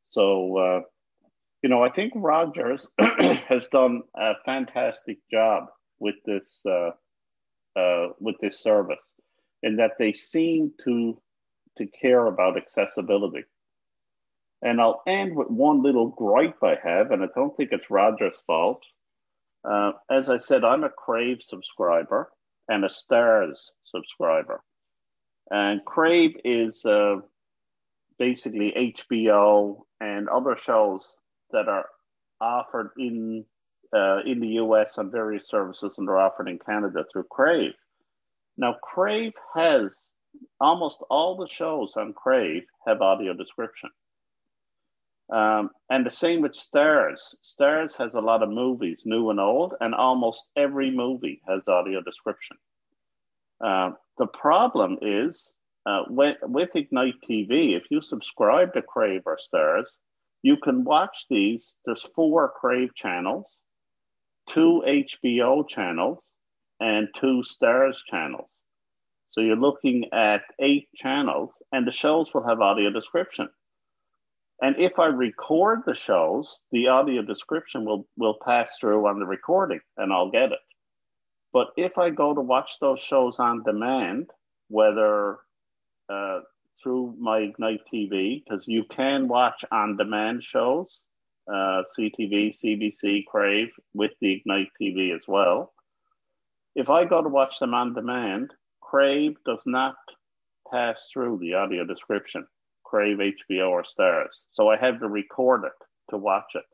So, 0.06 0.56
uh, 0.56 0.80
you 1.64 1.70
know, 1.70 1.82
I 1.82 1.88
think 1.88 2.12
Rogers 2.14 2.90
has 3.48 3.66
done 3.68 4.02
a 4.14 4.34
fantastic 4.44 5.16
job 5.32 5.64
with 5.98 6.16
this 6.26 6.60
uh, 6.68 6.90
uh, 7.74 8.08
with 8.20 8.36
this 8.42 8.60
service, 8.60 8.98
in 9.62 9.76
that 9.76 9.92
they 9.98 10.12
seem 10.12 10.72
to 10.84 11.18
to 11.78 11.86
care 11.86 12.26
about 12.26 12.58
accessibility. 12.58 13.44
And 14.60 14.78
I'll 14.78 15.00
end 15.06 15.34
with 15.34 15.48
one 15.48 15.82
little 15.82 16.08
gripe 16.08 16.62
I 16.62 16.76
have, 16.84 17.12
and 17.12 17.22
I 17.22 17.28
don't 17.34 17.56
think 17.56 17.70
it's 17.72 17.88
Rogers' 17.88 18.42
fault. 18.46 18.82
Uh, 19.66 19.92
as 20.10 20.28
I 20.28 20.36
said, 20.36 20.64
I'm 20.64 20.84
a 20.84 20.90
Crave 20.90 21.38
subscriber 21.40 22.30
and 22.68 22.84
a 22.84 22.88
Starz 22.88 23.56
subscriber. 23.84 24.62
And 25.50 25.82
Crave 25.86 26.36
is 26.44 26.84
uh, 26.84 27.16
basically 28.18 28.94
HBO 29.00 29.84
and 30.02 30.28
other 30.28 30.56
shows 30.56 31.16
that 31.52 31.68
are 31.68 31.86
offered 32.40 32.90
in 32.98 33.44
uh, 33.94 34.20
in 34.26 34.40
the 34.40 34.58
US 34.62 34.98
on 34.98 35.10
various 35.10 35.48
services 35.48 35.96
and 35.98 36.08
are 36.08 36.18
offered 36.18 36.48
in 36.48 36.58
Canada 36.58 37.04
through 37.12 37.24
Crave. 37.30 37.74
Now, 38.56 38.74
Crave 38.82 39.32
has 39.54 40.04
almost 40.60 40.98
all 41.10 41.36
the 41.36 41.46
shows 41.46 41.94
on 41.96 42.12
Crave 42.12 42.64
have 42.86 43.00
audio 43.00 43.34
description. 43.34 43.90
Um, 45.32 45.70
and 45.88 46.04
the 46.04 46.10
same 46.10 46.42
with 46.42 46.52
Starz. 46.52 47.34
Starz 47.42 47.96
has 47.96 48.14
a 48.14 48.20
lot 48.20 48.42
of 48.42 48.50
movies, 48.50 49.02
new 49.04 49.30
and 49.30 49.40
old, 49.40 49.74
and 49.80 49.94
almost 49.94 50.48
every 50.56 50.90
movie 50.90 51.40
has 51.48 51.66
audio 51.66 52.02
description. 52.02 52.56
Uh, 53.64 53.92
the 54.18 54.26
problem 54.26 54.98
is 55.00 55.54
uh, 55.86 56.02
with, 56.08 56.36
with, 56.42 56.70
Ignite 56.74 57.14
TV, 57.28 57.76
if 57.76 57.84
you 57.90 58.02
subscribe 58.02 58.72
to 58.74 58.82
Crave 58.82 59.22
or 59.26 59.38
Starz, 59.38 59.86
you 60.44 60.58
can 60.58 60.84
watch 60.84 61.24
these. 61.30 61.78
There's 61.86 62.02
four 62.02 62.52
Crave 62.60 62.94
channels, 62.94 63.62
two 64.52 64.84
HBO 64.86 65.66
channels, 65.66 66.22
and 66.78 67.08
two 67.18 67.42
Starz 67.42 67.96
channels. 68.10 68.50
So 69.30 69.40
you're 69.40 69.56
looking 69.56 70.04
at 70.12 70.42
eight 70.60 70.88
channels, 70.94 71.50
and 71.72 71.86
the 71.86 71.90
shows 71.90 72.34
will 72.34 72.46
have 72.46 72.60
audio 72.60 72.90
description. 72.90 73.48
And 74.60 74.76
if 74.78 74.98
I 74.98 75.06
record 75.06 75.80
the 75.86 75.94
shows, 75.94 76.60
the 76.72 76.88
audio 76.88 77.22
description 77.22 77.86
will, 77.86 78.06
will 78.18 78.36
pass 78.44 78.76
through 78.78 79.08
on 79.08 79.20
the 79.20 79.26
recording 79.26 79.80
and 79.96 80.12
I'll 80.12 80.30
get 80.30 80.52
it. 80.52 80.58
But 81.54 81.68
if 81.78 81.96
I 81.96 82.10
go 82.10 82.34
to 82.34 82.40
watch 82.40 82.72
those 82.80 83.00
shows 83.00 83.38
on 83.38 83.62
demand, 83.62 84.30
whether 84.68 85.38
uh, 86.08 86.40
through 86.84 87.16
my 87.18 87.38
Ignite 87.38 87.80
TV, 87.92 88.44
because 88.44 88.64
you 88.68 88.84
can 88.90 89.26
watch 89.26 89.64
on 89.72 89.96
demand 89.96 90.44
shows, 90.44 91.00
uh, 91.48 91.82
CTV, 91.98 92.54
CBC, 92.54 93.24
Crave 93.26 93.70
with 93.94 94.12
the 94.20 94.34
Ignite 94.34 94.68
TV 94.80 95.16
as 95.16 95.26
well. 95.26 95.72
If 96.76 96.90
I 96.90 97.04
go 97.04 97.22
to 97.22 97.28
watch 97.28 97.58
them 97.58 97.74
on 97.74 97.94
demand, 97.94 98.52
Crave 98.80 99.36
does 99.44 99.62
not 99.66 99.96
pass 100.70 101.08
through 101.12 101.38
the 101.40 101.54
audio 101.54 101.84
description. 101.84 102.46
Crave, 102.84 103.18
HBO, 103.18 103.70
or 103.70 103.82
Starz. 103.82 104.40
So 104.50 104.68
I 104.68 104.76
have 104.76 105.00
to 105.00 105.08
record 105.08 105.64
it 105.64 105.72
to 106.10 106.18
watch 106.18 106.54
it. 106.54 106.64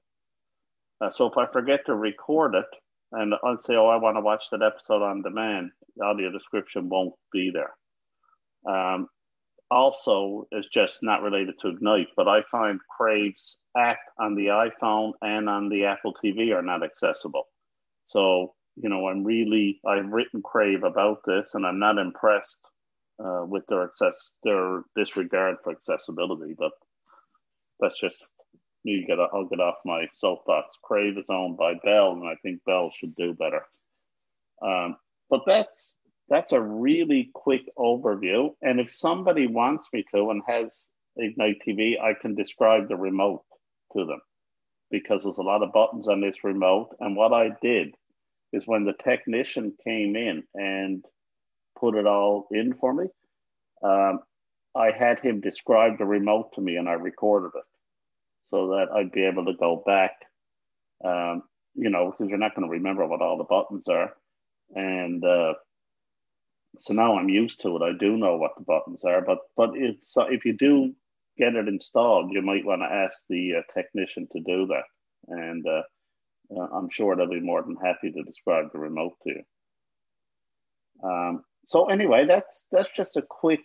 Uh, 1.01 1.11
so 1.11 1.27
if 1.27 1.39
I 1.39 1.47
forget 1.51 1.87
to 1.87 1.95
record 1.95 2.55
it, 2.55 2.67
and 3.13 3.35
I'll 3.43 3.57
say, 3.57 3.75
"Oh, 3.75 3.87
I 3.87 3.97
want 3.97 4.17
to 4.17 4.21
watch 4.21 4.51
that 4.51 4.63
episode 4.63 5.03
on 5.03 5.23
demand." 5.23 5.73
The 5.97 6.05
audio 6.05 6.31
description 6.31 6.89
won't 6.89 7.15
be 7.33 7.51
there. 7.51 7.75
Um, 8.67 9.09
also, 9.71 10.47
is 10.53 10.67
just 10.73 11.03
not 11.03 11.23
related 11.23 11.55
to 11.61 11.69
Ignite, 11.69 12.09
but 12.17 12.29
I 12.29 12.43
find 12.51 12.81
Crave's 12.97 13.59
app 13.77 13.99
on 14.19 14.35
the 14.35 14.47
iPhone 14.47 15.13
and 15.23 15.49
on 15.49 15.69
the 15.69 15.85
Apple 15.85 16.15
TV 16.23 16.55
are 16.55 16.63
not 16.63 16.83
accessible. 16.83 17.45
So, 18.05 18.55
you 18.77 18.89
know, 18.89 19.07
I'm 19.09 19.25
really 19.25 19.81
I've 19.87 20.11
written 20.11 20.43
Crave 20.43 20.83
about 20.83 21.21
this, 21.25 21.55
and 21.55 21.65
I'm 21.65 21.79
not 21.79 21.99
impressed 21.99 22.59
uh, 23.25 23.45
with 23.47 23.65
their 23.69 23.85
access 23.85 24.33
their 24.43 24.83
disregard 24.97 25.57
for 25.63 25.73
accessibility. 25.73 26.55
But 26.59 26.73
that's 27.79 28.01
just 28.01 28.27
you 28.83 29.07
get 29.07 29.19
I'll 29.21 29.47
get 29.47 29.61
off 29.61 29.77
my 29.85 30.07
soapbox. 30.13 30.75
Crave 30.83 31.19
is 31.19 31.31
owned 31.31 31.57
by 31.57 31.75
Bell, 31.85 32.13
and 32.13 32.27
I 32.27 32.35
think 32.43 32.65
Bell 32.65 32.91
should 32.99 33.15
do 33.15 33.35
better. 33.35 33.63
Um, 34.63 34.97
but 35.29 35.43
that's 35.47 35.93
that's 36.31 36.53
a 36.53 36.61
really 36.61 37.31
quick 37.35 37.63
overview. 37.77 38.51
And 38.63 38.79
if 38.81 38.93
somebody 38.93 39.49
wants 39.49 39.89
me 39.93 40.05
to 40.15 40.31
and 40.31 40.43
has 40.47 40.87
Ignite 41.17 41.61
TV, 41.67 42.01
I 42.01 42.15
can 42.15 42.37
describe 42.37 42.89
the 42.89 42.97
remote 42.97 43.43
to 43.95 44.07
them 44.07 44.21
because 44.91 45.25
there's 45.25 45.39
a 45.39 45.43
lot 45.43 45.63
of 45.63 45.73
buttons 45.73 46.09
on 46.09 46.21
this 46.21 46.45
remote. 46.45 46.97
And 47.01 47.17
what 47.17 47.33
I 47.33 47.51
did 47.61 47.95
is 48.53 48.67
when 48.67 48.85
the 48.85 48.95
technician 49.03 49.75
came 49.85 50.17
in 50.17 50.45
and 50.55 51.05
put 51.79 51.97
it 51.97 52.07
all 52.07 52.47
in 52.53 52.75
for 52.75 52.95
me, 52.95 53.07
um, 53.83 54.21
I 54.77 54.93
had 54.97 55.19
him 55.19 55.41
describe 55.41 55.99
the 55.99 56.05
remote 56.05 56.53
to 56.55 56.61
me 56.61 56.77
and 56.77 56.89
I 56.89 56.93
recorded 56.93 57.53
it 57.57 57.65
so 58.51 58.69
that 58.69 58.87
I'd 58.95 59.13
be 59.13 59.25
able 59.25 59.47
to 59.47 59.55
go 59.55 59.83
back, 59.85 60.13
um, 61.05 61.43
you 61.75 61.91
know, 61.91 62.11
because 62.11 62.29
you're 62.29 62.39
not 62.39 62.55
going 62.55 62.69
to 62.69 62.73
remember 62.73 63.07
what 63.07 63.21
all 63.21 63.37
the 63.37 63.45
buttons 63.45 63.89
are. 63.89 64.13
And 64.75 65.25
uh, 65.25 65.55
so 66.79 66.95
now 66.95 67.19
I'm 67.19 67.29
used 67.29 67.61
to 67.63 67.77
it. 67.77 67.83
I 67.83 67.93
do 67.99 68.17
know 68.17 68.37
what 68.37 68.53
the 68.57 68.65
buttons 68.65 69.05
are, 69.05 69.21
but 69.21 69.39
but 69.57 69.71
it's 69.75 70.15
if 70.17 70.45
you 70.45 70.57
do 70.57 70.95
get 71.39 71.55
it 71.55 71.69
installed, 71.69 72.33
you 72.33 72.43
might 72.43 72.65
want 72.65 72.83
to 72.83 72.87
ask 72.87 73.23
the 73.29 73.57
uh, 73.57 73.63
technician 73.75 74.29
to 74.33 74.41
do 74.41 74.67
that, 74.67 74.85
and 75.29 75.67
uh, 75.67 75.83
uh, 76.57 76.69
I'm 76.73 76.91
sure 76.91 77.17
they'll 77.17 77.29
be 77.29 77.41
more 77.41 77.63
than 77.63 77.77
happy 77.77 78.11
to 78.13 78.23
describe 78.23 78.73
the 78.73 78.79
remote 78.79 79.15
to 79.23 79.31
you. 79.31 81.09
Um, 81.09 81.45
so 81.67 81.87
anyway, 81.87 82.27
that's 82.27 82.67
that's 82.71 82.91
just 82.97 83.17
a 83.17 83.23
quick 83.23 83.65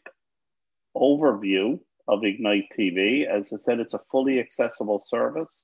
overview 0.95 1.79
of 2.07 2.23
Ignite 2.23 2.69
TV. 2.77 3.25
As 3.27 3.51
I 3.51 3.57
said, 3.57 3.79
it's 3.79 3.93
a 3.93 4.01
fully 4.11 4.39
accessible 4.39 5.03
service. 5.05 5.63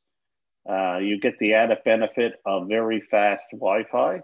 Uh, 0.69 0.97
you 0.97 1.19
get 1.19 1.37
the 1.39 1.53
added 1.53 1.79
benefit 1.85 2.33
of 2.45 2.67
very 2.67 3.01
fast 3.09 3.47
Wi-Fi, 3.51 4.21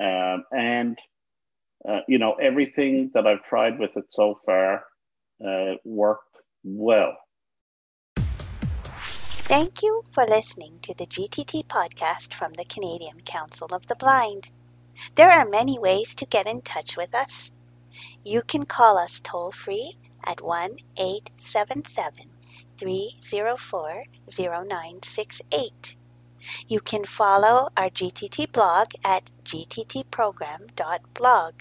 um, 0.00 0.44
and 0.52 0.98
uh, 1.88 2.00
you 2.08 2.18
know, 2.18 2.34
everything 2.34 3.10
that 3.14 3.26
I've 3.26 3.44
tried 3.44 3.78
with 3.78 3.96
it 3.96 4.06
so 4.10 4.40
far 4.44 4.84
uh, 5.46 5.74
worked 5.84 6.36
well. 6.64 7.16
Thank 8.16 9.82
you 9.82 10.04
for 10.12 10.24
listening 10.26 10.78
to 10.82 10.94
the 10.94 11.06
GTT 11.06 11.66
podcast 11.66 12.34
from 12.34 12.52
the 12.52 12.64
Canadian 12.64 13.22
Council 13.24 13.68
of 13.72 13.86
the 13.88 13.96
Blind. 13.96 14.50
There 15.14 15.30
are 15.30 15.48
many 15.48 15.78
ways 15.78 16.14
to 16.16 16.26
get 16.26 16.46
in 16.46 16.60
touch 16.60 16.96
with 16.96 17.14
us. 17.14 17.50
You 18.22 18.42
can 18.42 18.64
call 18.64 18.98
us 18.98 19.18
toll 19.18 19.50
free 19.50 19.94
at 20.24 20.42
1 20.42 20.70
877 20.96 22.26
304 22.78 24.04
0968. 24.28 25.96
You 26.68 26.80
can 26.80 27.04
follow 27.04 27.68
our 27.76 27.90
GTT 27.90 28.52
blog 28.52 28.92
at 29.04 29.30
gttprogram.blog. 29.44 31.54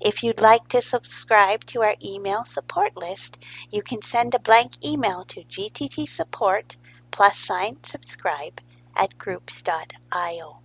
If 0.00 0.22
you'd 0.22 0.40
like 0.40 0.68
to 0.68 0.80
subscribe 0.80 1.64
to 1.66 1.82
our 1.82 1.96
email 2.02 2.44
support 2.44 2.96
list, 2.96 3.38
you 3.70 3.82
can 3.82 4.02
send 4.02 4.34
a 4.34 4.40
blank 4.40 4.84
email 4.84 5.24
to 5.24 5.44
gttsupport 5.44 6.76
plus 7.10 7.38
sign 7.38 7.82
subscribe 7.82 8.60
at 8.96 9.18
groups.io. 9.18 10.58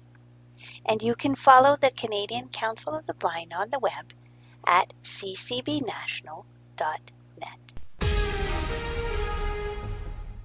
And 0.86 1.02
you 1.02 1.16
can 1.16 1.36
follow 1.36 1.76
the 1.76 1.92
Canadian 1.92 2.50
Council 2.50 2.96
of 2.96 3.06
the 3.06 3.14
Blind 3.14 3.54
on 3.54 3.70
the 3.70 3.80
web 3.80 4.14
at 4.66 4.94
ccbnational.net. 5.04 7.12